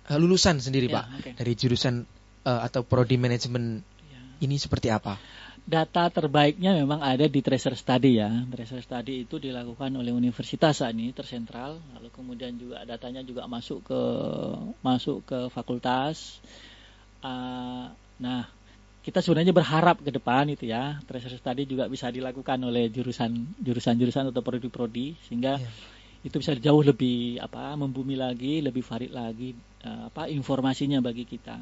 eh, 0.08 0.18
lulusan 0.18 0.58
sendiri 0.58 0.88
Ya, 0.88 1.04
Pak 1.04 1.04
oke. 1.20 1.30
dari 1.36 1.52
jurusan 1.52 2.08
eh, 2.48 2.60
atau 2.64 2.80
prodi 2.82 3.20
manajemen 3.20 3.84
Ya. 4.08 4.20
ini 4.40 4.56
seperti 4.56 4.88
apa? 4.88 5.20
Data 5.62 6.10
terbaiknya 6.10 6.74
memang 6.74 6.98
ada 6.98 7.30
di 7.30 7.38
tracer 7.38 7.78
study 7.78 8.18
ya. 8.18 8.30
Tracer 8.50 8.82
study 8.82 9.22
itu 9.22 9.38
dilakukan 9.38 9.94
oleh 9.94 10.10
universitas 10.10 10.82
saat 10.82 10.90
ini 10.90 11.14
tersentral, 11.14 11.78
lalu 11.94 12.10
kemudian 12.10 12.58
juga 12.58 12.82
datanya 12.82 13.22
juga 13.22 13.46
masuk 13.46 13.86
ke 13.86 14.00
masuk 14.82 15.22
ke 15.22 15.38
fakultas. 15.54 16.42
Uh, 17.22 17.94
nah, 18.18 18.50
kita 19.06 19.22
sebenarnya 19.22 19.54
berharap 19.54 20.02
ke 20.02 20.10
depan 20.10 20.50
itu 20.50 20.66
ya, 20.66 20.98
tracer 21.06 21.34
study 21.34 21.62
juga 21.66 21.86
bisa 21.86 22.10
dilakukan 22.10 22.58
oleh 22.62 22.90
jurusan 22.90 23.54
jurusan-jurusan 23.62 24.34
atau 24.34 24.42
prodi-prodi 24.42 25.14
sehingga 25.26 25.62
Ya. 25.62 25.70
itu 26.22 26.38
bisa 26.38 26.54
jauh 26.58 26.82
lebih 26.82 27.38
apa 27.38 27.74
membumi 27.78 28.14
lagi, 28.18 28.62
lebih 28.62 28.82
valid 28.82 29.10
lagi 29.10 29.54
uh, 29.86 30.10
apa 30.10 30.26
informasinya 30.26 30.98
bagi 30.98 31.22
kita. 31.26 31.58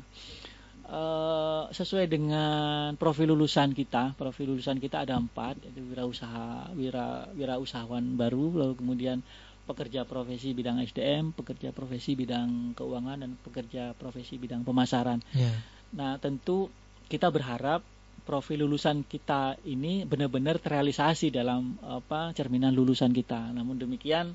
Eh, 0.90 1.64
sesuai 1.70 2.10
dengan 2.10 2.98
profil 2.98 3.30
lulusan 3.30 3.70
kita, 3.70 4.18
profil 4.18 4.50
lulusan 4.50 4.82
kita 4.82 5.06
ada 5.06 5.14
empat, 5.22 5.62
yaitu 5.62 5.86
wirausaha, 5.86 6.74
wira 6.74 7.30
wirausahawan 7.30 8.18
baru, 8.18 8.58
lalu 8.58 8.74
kemudian 8.74 9.22
pekerja 9.70 10.02
profesi 10.02 10.50
bidang 10.50 10.82
SDM, 10.82 11.30
pekerja 11.30 11.70
profesi 11.70 12.18
bidang 12.18 12.74
keuangan 12.74 13.22
dan 13.22 13.38
pekerja 13.38 13.94
profesi 13.94 14.34
bidang 14.34 14.66
pemasaran. 14.66 15.22
Ya. 15.30 15.54
Nah, 15.94 16.18
tentu 16.18 16.66
kita 17.06 17.30
berharap 17.30 17.86
profil 18.26 18.66
lulusan 18.66 19.06
kita 19.06 19.62
ini 19.62 20.02
benar-benar 20.02 20.58
terrealisasi 20.58 21.30
dalam 21.30 21.78
apa 21.86 22.34
cerminan 22.34 22.74
lulusan 22.74 23.14
kita. 23.14 23.54
Namun 23.54 23.78
demikian 23.78 24.34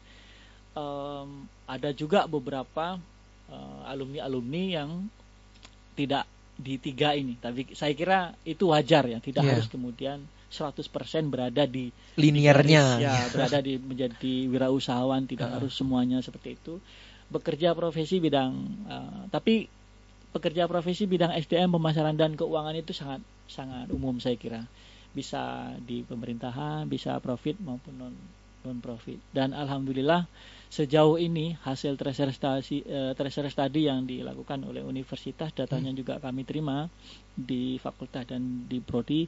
em, 0.72 1.30
ada 1.68 1.92
juga 1.92 2.32
beberapa 2.32 2.96
eh, 3.52 3.92
alumni-alumni 3.92 4.64
yang 4.72 5.12
tidak 6.00 6.24
di 6.56 6.80
tiga 6.80 7.12
ini. 7.14 7.36
Tapi 7.36 7.76
saya 7.76 7.92
kira 7.92 8.32
itu 8.44 8.72
wajar 8.72 9.06
ya, 9.06 9.20
tidak 9.20 9.44
Iya. 9.44 9.52
harus 9.60 9.68
kemudian 9.68 10.24
100% 10.50 10.88
berada 11.28 11.68
di 11.68 11.92
Linearnya. 12.16 12.84
ya 12.98 13.28
berada 13.28 13.60
di 13.60 13.76
menjadi 13.76 14.48
wirausahawan 14.48 15.28
tidak 15.28 15.52
Ah. 15.52 15.54
harus 15.60 15.76
semuanya 15.76 16.24
seperti 16.24 16.56
itu 16.56 16.80
bekerja 17.28 17.74
profesi 17.74 18.22
bidang 18.22 18.54
eh, 18.88 19.22
tapi 19.28 19.68
pekerja 20.32 20.70
profesi 20.70 21.04
bidang 21.06 21.34
SDM 21.34 21.76
pemasaran 21.76 22.16
dan 22.16 22.38
keuangan 22.38 22.72
itu 22.72 22.94
sangat 22.94 23.20
sangat 23.48 23.90
umum 23.92 24.16
saya 24.22 24.38
kira 24.38 24.64
bisa 25.12 25.74
di 25.82 26.04
pemerintahan 26.04 26.88
bisa 26.88 27.20
profit 27.20 27.60
maupun 27.60 27.94
non 27.98 28.14
non 28.62 28.78
profit 28.80 29.20
dan 29.32 29.52
alhamdulillah 29.52 30.24
sejauh 30.70 31.16
ini 31.22 31.56
hasil 31.64 31.96
tracer 31.96 32.30
study, 32.34 32.84
eh, 32.84 33.12
tracer 33.14 33.48
study 33.48 33.88
yang 33.88 34.04
dilakukan 34.04 34.60
oleh 34.66 34.82
universitas 34.82 35.54
datanya 35.54 35.94
juga 35.94 36.18
kami 36.20 36.44
terima 36.44 36.90
di 37.36 37.78
fakultas 37.80 38.26
dan 38.28 38.66
di 38.66 38.82
prodi 38.82 39.28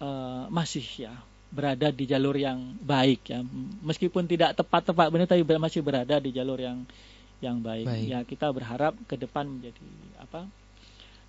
eh, 0.00 0.44
masih 0.48 0.86
ya 1.10 1.14
berada 1.50 1.90
di 1.90 2.06
jalur 2.06 2.38
yang 2.38 2.78
baik 2.78 3.26
ya 3.26 3.42
meskipun 3.82 4.30
tidak 4.30 4.54
tepat-tepat 4.54 5.10
benar 5.10 5.26
tapi 5.26 5.42
masih 5.42 5.82
berada 5.82 6.22
di 6.22 6.30
jalur 6.30 6.62
yang 6.62 6.86
yang 7.40 7.58
baik. 7.58 7.88
Baik. 7.88 8.06
ya 8.06 8.18
kita 8.22 8.46
berharap 8.52 8.94
ke 9.08 9.16
depan 9.16 9.48
menjadi 9.48 9.82
apa 10.20 10.46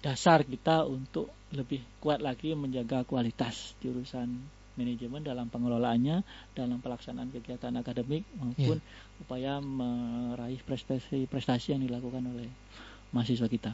dasar 0.01 0.43
kita 0.43 0.85
untuk 0.85 1.29
lebih 1.53 1.81
kuat 2.03 2.19
lagi 2.21 2.53
menjaga 2.53 3.05
kualitas 3.05 3.73
jurusan 3.81 4.41
manajemen 4.75 5.21
dalam 5.21 5.47
pengelolaannya 5.47 6.23
dalam 6.55 6.79
pelaksanaan 6.79 7.29
kegiatan 7.29 7.75
akademik 7.75 8.23
maupun 8.39 8.79
upaya 9.19 9.59
meraih 9.59 10.59
prestasi-prestasi 10.63 11.75
yang 11.75 11.81
dilakukan 11.83 12.23
oleh 12.23 12.47
mahasiswa 13.11 13.47
kita. 13.47 13.71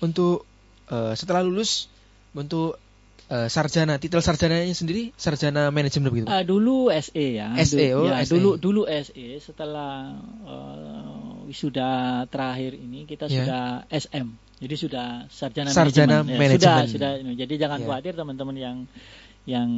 Untuk 0.00 0.48
eh, 0.88 1.14
setelah 1.14 1.44
lulus 1.44 1.86
untuk 2.32 2.80
eh, 3.28 3.48
sarjana, 3.52 4.00
titel 4.00 4.24
sarjananya 4.24 4.72
sendiri 4.72 5.12
sarjana 5.14 5.68
manajemen 5.68 6.08
begitu. 6.10 6.28
Ah, 6.32 6.42
dulu 6.42 6.88
SE 6.90 7.26
ya. 7.38 7.52
SE, 7.62 7.86
oh, 7.94 8.08
ya, 8.08 8.24
SE. 8.24 8.32
dulu 8.32 8.56
dulu 8.56 8.82
SE 8.88 9.26
setelah 9.38 10.16
eh, 10.48 11.46
wisuda 11.46 12.24
terakhir 12.32 12.72
ini 12.74 13.04
kita 13.04 13.28
Ya. 13.28 13.44
sudah 13.44 13.64
SM. 13.92 14.28
Jadi 14.62 14.74
sudah 14.78 15.26
sarjana, 15.26 15.74
Sarjana 15.74 16.22
manajemen. 16.22 16.54
Ya, 16.54 16.86
sudah 16.86 17.18
sudah 17.18 17.34
jadi 17.34 17.54
jangan 17.58 17.82
Ya. 17.82 17.86
khawatir 17.90 18.14
teman-teman 18.14 18.54
yang 18.54 18.76
yang 19.42 19.70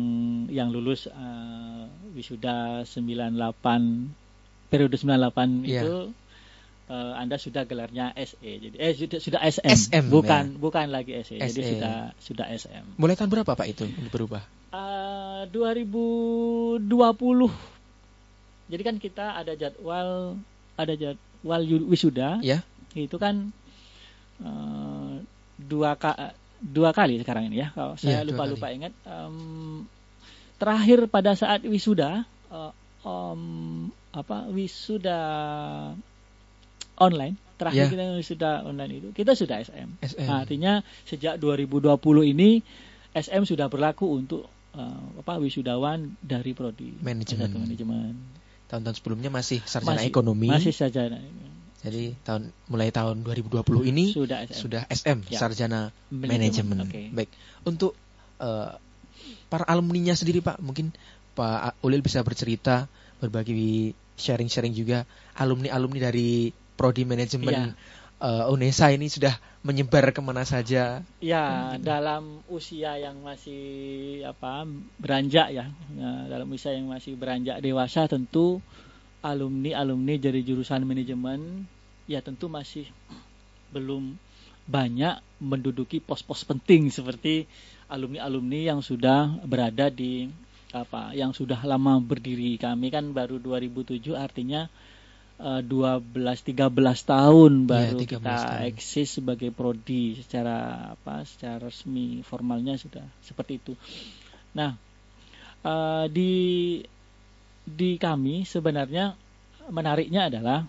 yang 0.53 0.69
lulus 0.69 1.09
eh, 1.09 1.85
wisuda 2.13 2.85
98 2.85 4.69
periode 4.69 4.97
98 5.01 5.65
Ya. 5.65 5.81
itu 5.81 6.13
eh, 6.93 7.13
Anda 7.17 7.41
sudah 7.41 7.65
gelarnya 7.65 8.13
SE. 8.21 8.45
Jadi 8.45 8.77
eh 8.77 8.93
sudah 8.93 9.19
sudah 9.21 9.41
SM, 9.41 9.65
SM, 9.89 10.05
bukan 10.13 10.61
bukan 10.61 10.93
lagi 10.93 11.17
SE. 11.25 11.41
Jadi 11.41 11.61
SE. 11.65 11.71
sudah 11.77 11.97
sudah 12.21 12.47
SM. 12.53 12.85
Mulai 13.01 13.17
tahun 13.17 13.31
berapa 13.33 13.57
Pak 13.57 13.67
itu 13.69 13.89
berubah? 14.13 14.45
Eh, 14.75 15.43
2020. 15.49 16.85
Jadi 18.69 18.83
kan 18.85 18.97
kita 19.01 19.37
ada 19.41 19.53
jadwal 19.57 20.37
ada 20.77 20.93
jadwal 20.93 21.63
wisuda. 21.89 22.41
Ya. 22.45 22.61
Itu 22.93 23.17
kan 23.17 23.49
eh, 24.45 25.13
dua 25.57 25.97
ka, 25.97 26.37
dua 26.59 26.91
kali 26.91 27.19
sekarang 27.19 27.49
ini 27.49 27.61
ya. 27.61 27.69
Kalau 27.71 27.95
saya 27.95 28.21
Iya, 28.21 28.21
dua 28.25 28.31
lupa 28.31 28.45
lupa 28.47 28.67
ingat. 28.69 28.93
Em, 29.03 29.85
terakhir 30.55 31.07
pada 31.07 31.33
saat 31.33 31.63
wisuda 31.63 32.23
eh, 32.49 32.73
em, 33.03 33.43
apa 34.11 34.47
wisuda 34.49 35.19
online. 36.97 37.37
Terakhir 37.55 37.87
Ya. 37.87 37.91
kita 37.91 38.03
wisuda 38.15 38.51
online 38.65 38.93
itu 38.97 39.09
kita 39.13 39.33
sudah 39.33 39.59
SM. 39.61 39.89
SM. 40.01 40.27
Nah, 40.27 40.43
artinya 40.43 40.73
sejak 41.05 41.39
2020 41.39 41.95
ini 42.27 42.59
SM 43.13 43.43
sudah 43.45 43.67
berlaku 43.69 44.11
untuk 44.11 44.43
eh, 44.75 45.03
apa 45.17 45.39
wisudawan 45.39 46.19
dari 46.19 46.51
prodi 46.51 46.99
Manajemen. 46.99 47.47
S1 47.47 47.55
manajemen. 47.57 48.13
tahun-tahun 48.65 48.97
sebelumnya 48.97 49.31
masih 49.31 49.63
sarjana 49.63 50.03
Masih- 50.03 50.11
ekonomi. 50.11 50.49
Masih 50.51 50.75
saja 50.75 51.07
Jadi 51.85 52.17
tahun 52.25 52.49
mulai 52.73 52.89
tahun 52.89 53.21
2020 53.21 53.61
ini 53.93 54.05
sudah 54.17 54.49
SM. 54.49 54.57
sudah 54.57 54.83
SM 54.89 55.19
Ya. 55.29 55.37
sarjana 55.37 55.81
manajemen. 56.09 56.89
Oke. 56.89 57.13
Baik. 57.13 57.31
Untuk 57.69 57.93
eh, 58.41 58.73
para 59.53 59.65
alumninya 59.69 60.17
sendiri 60.17 60.41
Pak, 60.41 60.65
mungkin 60.65 60.97
Pak 61.37 61.85
Ulil 61.85 62.01
bisa 62.01 62.25
bercerita, 62.25 62.89
berbagi 63.21 63.93
sharing-sharing 64.17 64.73
juga 64.73 65.05
alumni-alumni 65.37 66.01
dari 66.09 66.55
prodi 66.79 67.05
manajemen 67.05 67.77
eh, 68.25 68.45
UNESA 68.49 68.97
ini 68.97 69.13
sudah 69.13 69.37
menyebar 69.61 70.09
ke 70.17 70.21
mana 70.25 70.49
saja. 70.49 71.05
Ya, 71.21 71.77
dalam 71.81 72.41
usia 72.49 72.97
yang 72.97 73.21
masih 73.21 73.61
apa 74.25 74.65
beranjak 74.97 75.53
ya, 75.53 75.69
Nah, 75.93 76.29
dalam 76.33 76.49
usia 76.49 76.73
yang 76.73 76.89
masih 76.89 77.17
beranjak 77.17 77.61
dewasa 77.61 78.09
tentu 78.09 78.65
alumni-alumni 79.25 80.21
dari 80.21 80.45
jurusan 80.45 80.85
manajemen 80.85 81.65
ya 82.05 82.21
tentu 82.21 82.53
masih 82.53 82.89
belum 83.73 84.17
banyak 84.65 85.21
menduduki 85.41 86.01
pos-pos 86.01 86.45
penting 86.45 86.89
seperti 86.89 87.45
alumni-alumni 87.89 88.73
yang 88.73 88.81
sudah 88.81 89.29
berada 89.45 89.93
di 89.93 90.29
apa 90.75 91.15
yang 91.15 91.31
sudah 91.31 91.61
lama 91.63 92.03
berdiri 92.03 92.59
kami 92.59 92.91
kan 92.91 93.15
baru 93.15 93.39
2007 93.39 94.17
artinya 94.17 94.67
eh, 95.39 95.63
12 95.63 96.11
13 96.17 96.73
tahun 97.05 97.53
baru 97.69 97.99
13 98.01 98.09
kita 98.09 98.19
tahun. 98.19 98.69
eksis 98.73 99.09
sebagai 99.21 99.55
prodi 99.55 100.19
secara 100.19 100.91
apa 100.97 101.23
secara 101.29 101.71
resmi 101.71 102.25
formalnya 102.27 102.75
sudah 102.75 103.07
seperti 103.23 103.63
itu. 103.63 103.73
Nah, 104.59 104.75
eh, 105.63 106.07
di 106.11 106.33
di 107.65 107.91
kami 107.97 108.43
sebenarnya 108.43 109.15
menariknya 109.71 110.29
adalah 110.29 110.67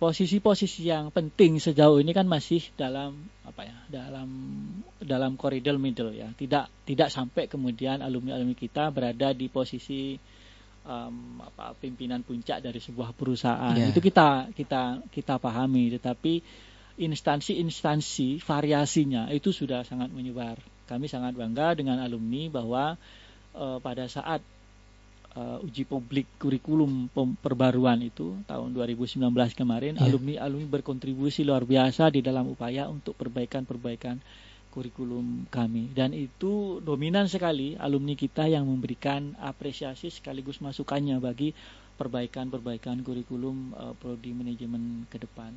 posisi-posisi 0.00 0.88
yang 0.88 1.12
penting 1.12 1.60
sejauh 1.60 2.00
ini 2.00 2.16
kan 2.16 2.24
masih 2.24 2.64
dalam 2.74 3.20
apa 3.44 3.68
ya 3.68 3.76
dalam 4.00 4.28
dalam 4.96 5.36
koridor 5.36 5.76
middle 5.76 6.16
ya. 6.16 6.32
Tidak 6.32 6.88
tidak 6.88 7.12
sampai 7.12 7.46
kemudian 7.46 8.00
alumni 8.00 8.40
alumni 8.40 8.56
kita 8.56 8.88
berada 8.88 9.36
di 9.36 9.52
posisi 9.52 10.16
em, 10.88 11.14
apa 11.44 11.76
pimpinan 11.76 12.24
puncak 12.24 12.64
dari 12.64 12.80
sebuah 12.80 13.12
perusahaan. 13.12 13.76
Ya. 13.76 13.92
itu 13.92 14.00
kita 14.00 14.48
kita 14.56 15.04
kita 15.12 15.36
pahami. 15.36 15.92
Tetapi 16.00 16.32
instansi-instansi 17.00 18.40
variasinya 18.40 19.28
itu 19.28 19.52
sudah 19.52 19.84
sangat 19.84 20.08
menyebar. 20.10 20.56
Kami 20.88 21.06
sangat 21.06 21.36
bangga 21.36 21.76
dengan 21.76 22.00
alumni 22.00 22.48
bahwa 22.48 22.96
eh, 23.52 23.78
pada 23.84 24.08
saat 24.08 24.40
eh, 25.36 25.58
uji 25.66 25.86
publik 25.86 26.26
kurikulum 26.38 27.10
perbaruan 27.38 28.00
itu 28.02 28.34
tahun 28.46 28.74
2019 28.74 29.20
kemarin 29.54 29.94
Ya. 29.96 30.06
alumni-alumni 30.08 30.68
berkontribusi 30.68 31.42
luar 31.42 31.64
biasa 31.64 32.10
di 32.10 32.20
dalam 32.22 32.50
upaya 32.50 32.86
untuk 32.90 33.14
perbaikan-perbaikan 33.14 34.18
kurikulum 34.70 35.50
kami 35.50 35.90
dan 35.90 36.14
itu 36.14 36.78
dominan 36.78 37.26
sekali 37.26 37.74
alumni 37.74 38.14
kita 38.14 38.46
yang 38.46 38.70
memberikan 38.70 39.34
apresiasi 39.42 40.14
sekaligus 40.14 40.62
masukannya 40.62 41.18
bagi 41.18 41.50
perbaikan-perbaikan 41.98 43.02
kurikulum 43.02 43.74
eh, 43.74 43.94
prodi 43.98 44.30
manajemen 44.32 45.04
ke 45.10 45.18
depan 45.18 45.52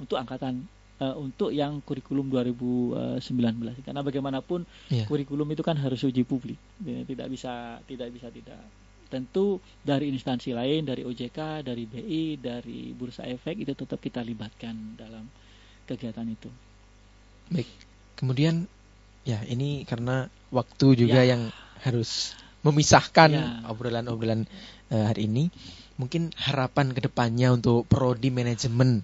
untuk 0.00 0.16
angkatan 0.16 0.64
eh, 1.00 1.14
untuk 1.16 1.50
yang 1.50 1.80
kurikulum 1.80 2.28
2019 2.28 3.80
karena 3.82 4.00
bagaimanapun 4.04 4.62
Iya. 4.92 5.08
kurikulum 5.08 5.48
itu 5.50 5.64
kan 5.64 5.76
harus 5.76 6.00
uji 6.04 6.22
publik 6.22 6.60
Ya, 6.84 7.02
tidak 7.04 7.26
bisa 7.32 7.80
tidak 7.88 8.08
bisa 8.12 8.28
tidak 8.28 8.60
tentu 9.10 9.58
dari 9.82 10.06
instansi 10.12 10.54
lain 10.54 10.86
dari 10.86 11.02
OJK 11.02 11.66
dari 11.66 11.82
BI 11.82 12.38
dari 12.38 12.94
Bursa 12.94 13.26
Efek 13.26 13.58
itu 13.58 13.74
tetap 13.74 13.98
kita 13.98 14.22
libatkan 14.22 14.94
dalam 14.94 15.26
kegiatan 15.84 16.28
itu 16.28 16.46
Baik. 17.50 17.66
Kemudian 18.14 18.70
ya 19.26 19.42
ini 19.44 19.82
karena 19.82 20.30
waktu 20.54 20.94
juga 20.94 21.26
Ya. 21.26 21.34
yang 21.34 21.50
harus 21.82 22.38
memisahkan 22.62 23.30
Ya. 23.34 23.64
obrolan-obrolan 23.66 24.46
eh, 24.90 25.04
hari 25.06 25.26
ini. 25.26 25.50
Mungkin 25.98 26.30
harapan 26.38 26.94
ke 26.94 27.00
depannya 27.04 27.50
untuk 27.52 27.84
prodi 27.90 28.30
manajemen 28.30 29.02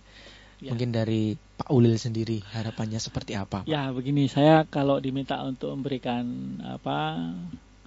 Ya. 0.56 0.72
mungkin 0.72 0.88
dari 0.88 1.36
Pak 1.36 1.68
Ulil 1.68 2.00
sendiri 2.00 2.40
harapannya 2.52 2.96
seperti 2.96 3.36
apa? 3.36 3.64
Pak? 3.64 3.68
Ya 3.68 3.92
begini, 3.92 4.24
saya 4.24 4.64
kalau 4.64 4.96
diminta 5.00 5.36
untuk 5.44 5.76
memberikan 5.76 6.24
apa 6.64 7.20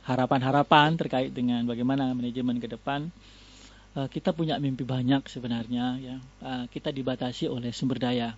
harapan-harapan 0.06 0.98
terkait 0.98 1.34
dengan 1.34 1.66
bagaimana 1.66 2.14
manajemen 2.14 2.62
ke 2.62 2.70
depan, 2.70 3.10
eh, 3.98 4.08
kita 4.10 4.34
punya 4.38 4.62
mimpi 4.62 4.86
banyak 4.86 5.26
sebenarnya 5.26 5.98
ya. 5.98 6.18
Eh, 6.46 6.66
kita 6.70 6.94
dibatasi 6.94 7.50
oleh 7.50 7.74
sumber 7.74 7.98
daya. 7.98 8.38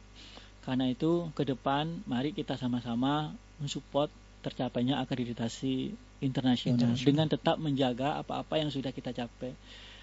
Karena 0.62 0.88
itu 0.88 1.28
ke 1.36 1.44
depan 1.44 2.06
mari 2.08 2.32
kita 2.32 2.56
sama-sama 2.56 3.34
mensupport 3.60 4.08
tercapainya 4.46 5.02
akreditasi 5.02 5.94
internasional 6.22 6.78
Internasional. 6.78 7.08
dengan 7.08 7.28
tetap 7.30 7.56
menjaga 7.58 8.22
apa-apa 8.22 8.62
yang 8.62 8.70
sudah 8.70 8.94
kita 8.94 9.12
capai. 9.12 9.58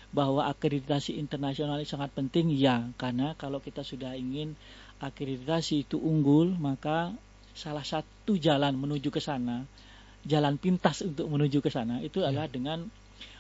Bahwa 0.08 0.48
akreditasi 0.48 1.20
internasional 1.20 1.84
sangat 1.84 2.16
penting 2.16 2.48
ya, 2.56 2.88
karena 2.96 3.36
kalau 3.36 3.60
kita 3.60 3.84
sudah 3.84 4.16
ingin 4.16 4.56
akreditasi 5.04 5.84
itu 5.84 6.00
unggul, 6.00 6.56
maka 6.56 7.12
salah 7.52 7.84
satu 7.84 8.38
jalan 8.40 8.72
menuju 8.78 9.12
ke 9.12 9.20
sana, 9.20 9.68
jalan 10.24 10.56
pintas 10.56 11.04
untuk 11.04 11.28
menuju 11.28 11.60
ke 11.60 11.68
sana 11.68 12.00
itu 12.00 12.24
Ya. 12.24 12.32
adalah 12.32 12.48
dengan 12.48 12.78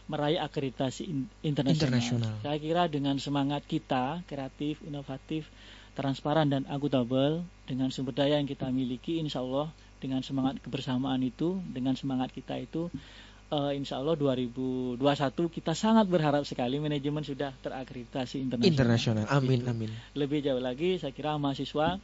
meraih 0.08 0.40
akreditasi 0.40 1.04
in- 1.04 1.28
internasional. 1.44 2.00
Internasional. 2.00 2.34
Saya 2.40 2.58
kira 2.60 2.82
dengan 2.88 3.16
semangat 3.20 3.64
kita 3.68 4.24
kreatif, 4.24 4.80
inovatif, 4.84 5.48
transparan 5.92 6.48
dan 6.48 6.64
akuntabel 6.68 7.44
dengan 7.68 7.92
sumber 7.92 8.16
daya 8.16 8.40
yang 8.40 8.48
kita 8.48 8.72
miliki, 8.72 9.20
insya 9.20 9.44
Allah 9.44 9.68
dengan 9.98 10.22
semangat 10.22 10.62
kebersamaan 10.62 11.20
itu, 11.26 11.58
dengan 11.68 11.98
semangat 11.98 12.30
kita 12.30 12.54
itu, 12.56 12.88
eh, 13.48 13.72
insya 13.74 13.96
Allah 13.96 14.14
2021 14.14 15.00
kita 15.48 15.72
sangat 15.72 16.04
berharap 16.04 16.42
sekali 16.42 16.76
manajemen 16.76 17.22
sudah 17.22 17.52
terakreditasi 17.56 18.38
internasional. 18.38 18.72
Internasional. 18.72 19.24
Amin 19.28 19.60
Gitu 19.60 19.70
amin. 19.70 19.90
lebih 20.14 20.38
jauh 20.40 20.60
lagi 20.60 20.96
saya 20.96 21.10
kira 21.10 21.34
mahasiswa 21.36 21.96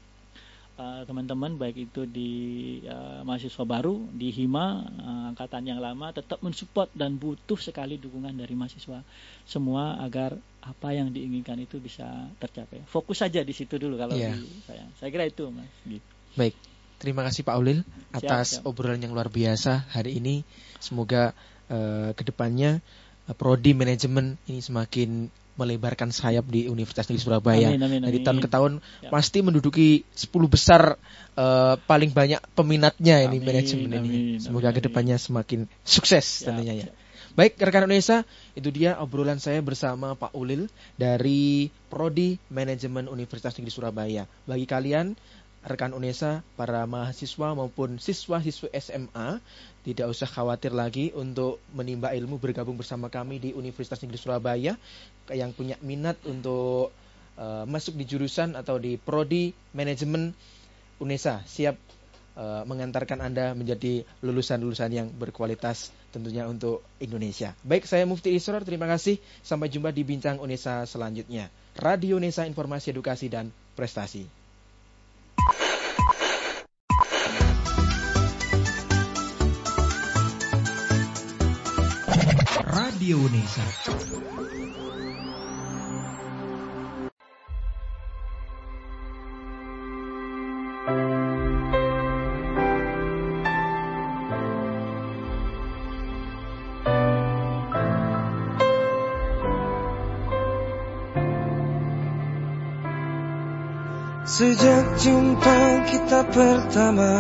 eh, 0.74 1.02
teman-teman 1.04 1.54
baik 1.54 1.86
itu 1.86 2.02
di 2.04 2.32
eh, 2.80 3.20
mahasiswa 3.22 3.62
baru 3.62 4.08
di 4.10 4.28
hima 4.30 4.66
eh, 4.84 5.30
angkatan 5.30 5.64
yang 5.64 5.78
lama 5.78 6.10
tetap 6.10 6.40
mensupport 6.40 6.90
dan 6.92 7.14
butuh 7.14 7.56
sekali 7.56 7.94
dukungan 7.96 8.34
dari 8.34 8.52
mahasiswa 8.52 9.04
semua 9.44 10.00
agar 10.00 10.34
apa 10.64 10.88
yang 10.90 11.12
diinginkan 11.12 11.60
itu 11.60 11.76
bisa 11.76 12.08
tercapai 12.40 12.80
fokus 12.88 13.20
saja 13.20 13.44
di 13.44 13.52
situ 13.52 13.76
dulu 13.76 13.94
kalau 13.94 14.16
Iya. 14.16 14.32
di 14.32 14.48
saya 14.64 14.84
saya 14.96 15.08
kira 15.08 15.28
itu 15.28 15.44
mas 15.48 15.68
gitu. 15.84 16.08
Baik. 16.34 16.56
Terima 16.98 17.22
kasih 17.22 17.42
Pak 17.42 17.56
Ulil 17.56 17.84
atas 18.10 18.58
siap. 18.58 18.66
obrolan 18.66 18.98
yang 18.98 19.12
luar 19.12 19.28
biasa 19.28 19.84
hari 19.90 20.16
ini. 20.18 20.40
Semoga 20.78 21.32
eh, 21.68 22.10
ke 22.12 22.22
depannya 22.24 22.80
eh, 23.24 23.34
prodi 23.34 23.72
manajemen 23.72 24.36
ini 24.46 24.60
semakin 24.60 25.28
melebarkan 25.54 26.10
sayap 26.10 26.50
di 26.50 26.66
Universitas 26.66 27.06
Negeri 27.06 27.22
Surabaya. 27.22 27.68
Amin, 27.70 27.78
amin, 27.78 28.00
Dari 28.02 28.18
amin. 28.18 28.26
tahun 28.26 28.38
ke 28.42 28.48
tahun 28.50 28.72
Ya. 29.00 29.10
pasti 29.14 29.38
menduduki 29.38 30.02
10 30.10 30.28
besar 30.50 30.98
eh, 31.34 31.74
paling 31.80 32.10
banyak 32.10 32.42
peminatnya 32.54 33.22
ini 33.22 33.38
Amin, 33.38 33.46
manajemen 33.46 33.90
ini. 33.92 33.98
amin, 33.98 34.38
Semoga 34.40 34.70
amin, 34.70 34.76
ke 34.76 34.82
depannya 34.82 35.16
semakin 35.16 35.70
sukses 35.84 36.42
Siap, 36.42 36.50
tentunya 36.50 36.74
ya. 36.74 36.86
siap. 36.90 36.96
Baik 37.34 37.58
rekan 37.58 37.82
Indonesia, 37.84 38.22
itu 38.54 38.70
dia 38.70 38.94
obrolan 38.94 39.42
saya 39.42 39.58
bersama 39.58 40.14
Pak 40.14 40.38
Ulil 40.38 40.70
dari 40.94 41.66
Prodi 41.90 42.38
Manajemen 42.46 43.10
Universitas 43.10 43.58
Negeri 43.58 43.74
Surabaya. 43.74 44.22
Bagi 44.46 44.70
kalian 44.70 45.18
rekan 45.64 45.96
Unesa, 45.96 46.44
para 46.60 46.84
mahasiswa 46.84 47.56
maupun 47.56 47.96
siswa-siswa 47.96 48.68
SMA, 48.76 49.40
tidak 49.84 50.12
usah 50.12 50.28
khawatir 50.28 50.76
lagi 50.76 51.12
untuk 51.16 51.60
menimba 51.72 52.12
ilmu 52.12 52.36
bergabung 52.36 52.76
bersama 52.76 53.08
kami 53.08 53.40
di 53.40 53.50
Universitas 53.56 54.00
Negeri 54.04 54.20
Surabaya 54.20 54.72
yang 55.32 55.56
punya 55.56 55.80
minat 55.80 56.20
untuk 56.28 56.92
eh, 57.40 57.64
masuk 57.64 57.96
di 57.96 58.04
jurusan 58.04 58.56
atau 58.56 58.76
di 58.76 59.00
Prodi 59.00 59.56
Manajemen 59.72 60.36
Unesa 61.00 61.40
siap 61.48 61.76
eh, 62.36 62.62
mengantarkan 62.68 63.24
Anda 63.24 63.56
menjadi 63.56 64.04
lulusan-lulusan 64.20 64.90
yang 64.92 65.08
berkualitas 65.12 65.92
tentunya 66.12 66.44
untuk 66.44 66.84
Indonesia. 67.00 67.56
Baik, 67.64 67.88
saya 67.88 68.04
Mufti 68.04 68.36
Isror, 68.36 68.62
terima 68.62 68.86
kasih. 68.86 69.16
Sampai 69.40 69.72
jumpa 69.72 69.90
di 69.90 70.04
Bincang 70.04 70.38
Unesa 70.38 70.84
selanjutnya. 70.84 71.48
Radio 71.74 72.20
Unesa 72.20 72.44
Informasi 72.44 72.94
Edukasi 72.94 73.26
dan 73.32 73.50
Prestasi. 73.74 74.43
Radio 83.04 83.20
Unesa. 83.20 83.60
Sejak 104.24 104.96
jumpa 104.96 105.84
kita 105.92 106.24
pertama 106.32 107.12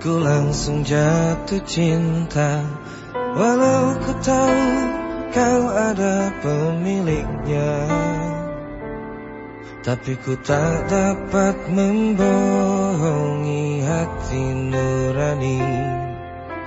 Ku 0.00 0.16
langsung 0.24 0.80
jatuh 0.80 1.60
cinta 1.68 2.64
Walau 3.36 4.00
ku 4.00 4.16
tahu 4.24 4.99
kau 5.30 5.62
ada 5.70 6.34
pemiliknya. 6.42 7.70
Tapi 9.80 10.12
ku 10.20 10.36
tak 10.44 10.92
dapat 10.92 11.56
membohongi 11.72 13.80
hati 13.80 14.44
nurani. 14.68 15.64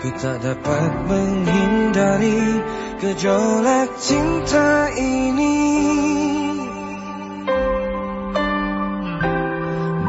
Ku 0.01 0.09
tak 0.17 0.41
dapat 0.41 0.91
menghindari 1.05 2.57
gejolak 2.97 3.93
cinta 4.01 4.89
ini. 4.97 5.61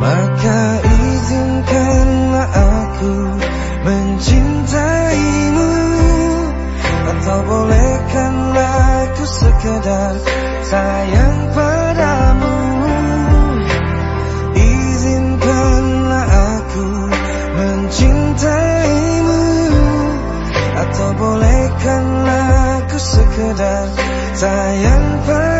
Maka 0.00 0.60
izinkanlah 0.80 2.50
aku 2.56 3.14
mencintaimu. 3.84 5.72
Atau 7.04 7.38
bolehkanlah 7.44 8.34
aku 8.34 8.43
sekedar 9.64 10.12
sayang 10.60 11.40
padamu. 11.56 12.52
Izinkanlah 14.60 16.28
aku 16.28 16.84
mencintaimu 17.56 19.40
Atau 20.84 21.08
bolehkanlah 21.16 22.84
aku 22.84 22.98
sekedar 23.00 23.88
sayang 24.36 25.24
padamu 25.24 25.53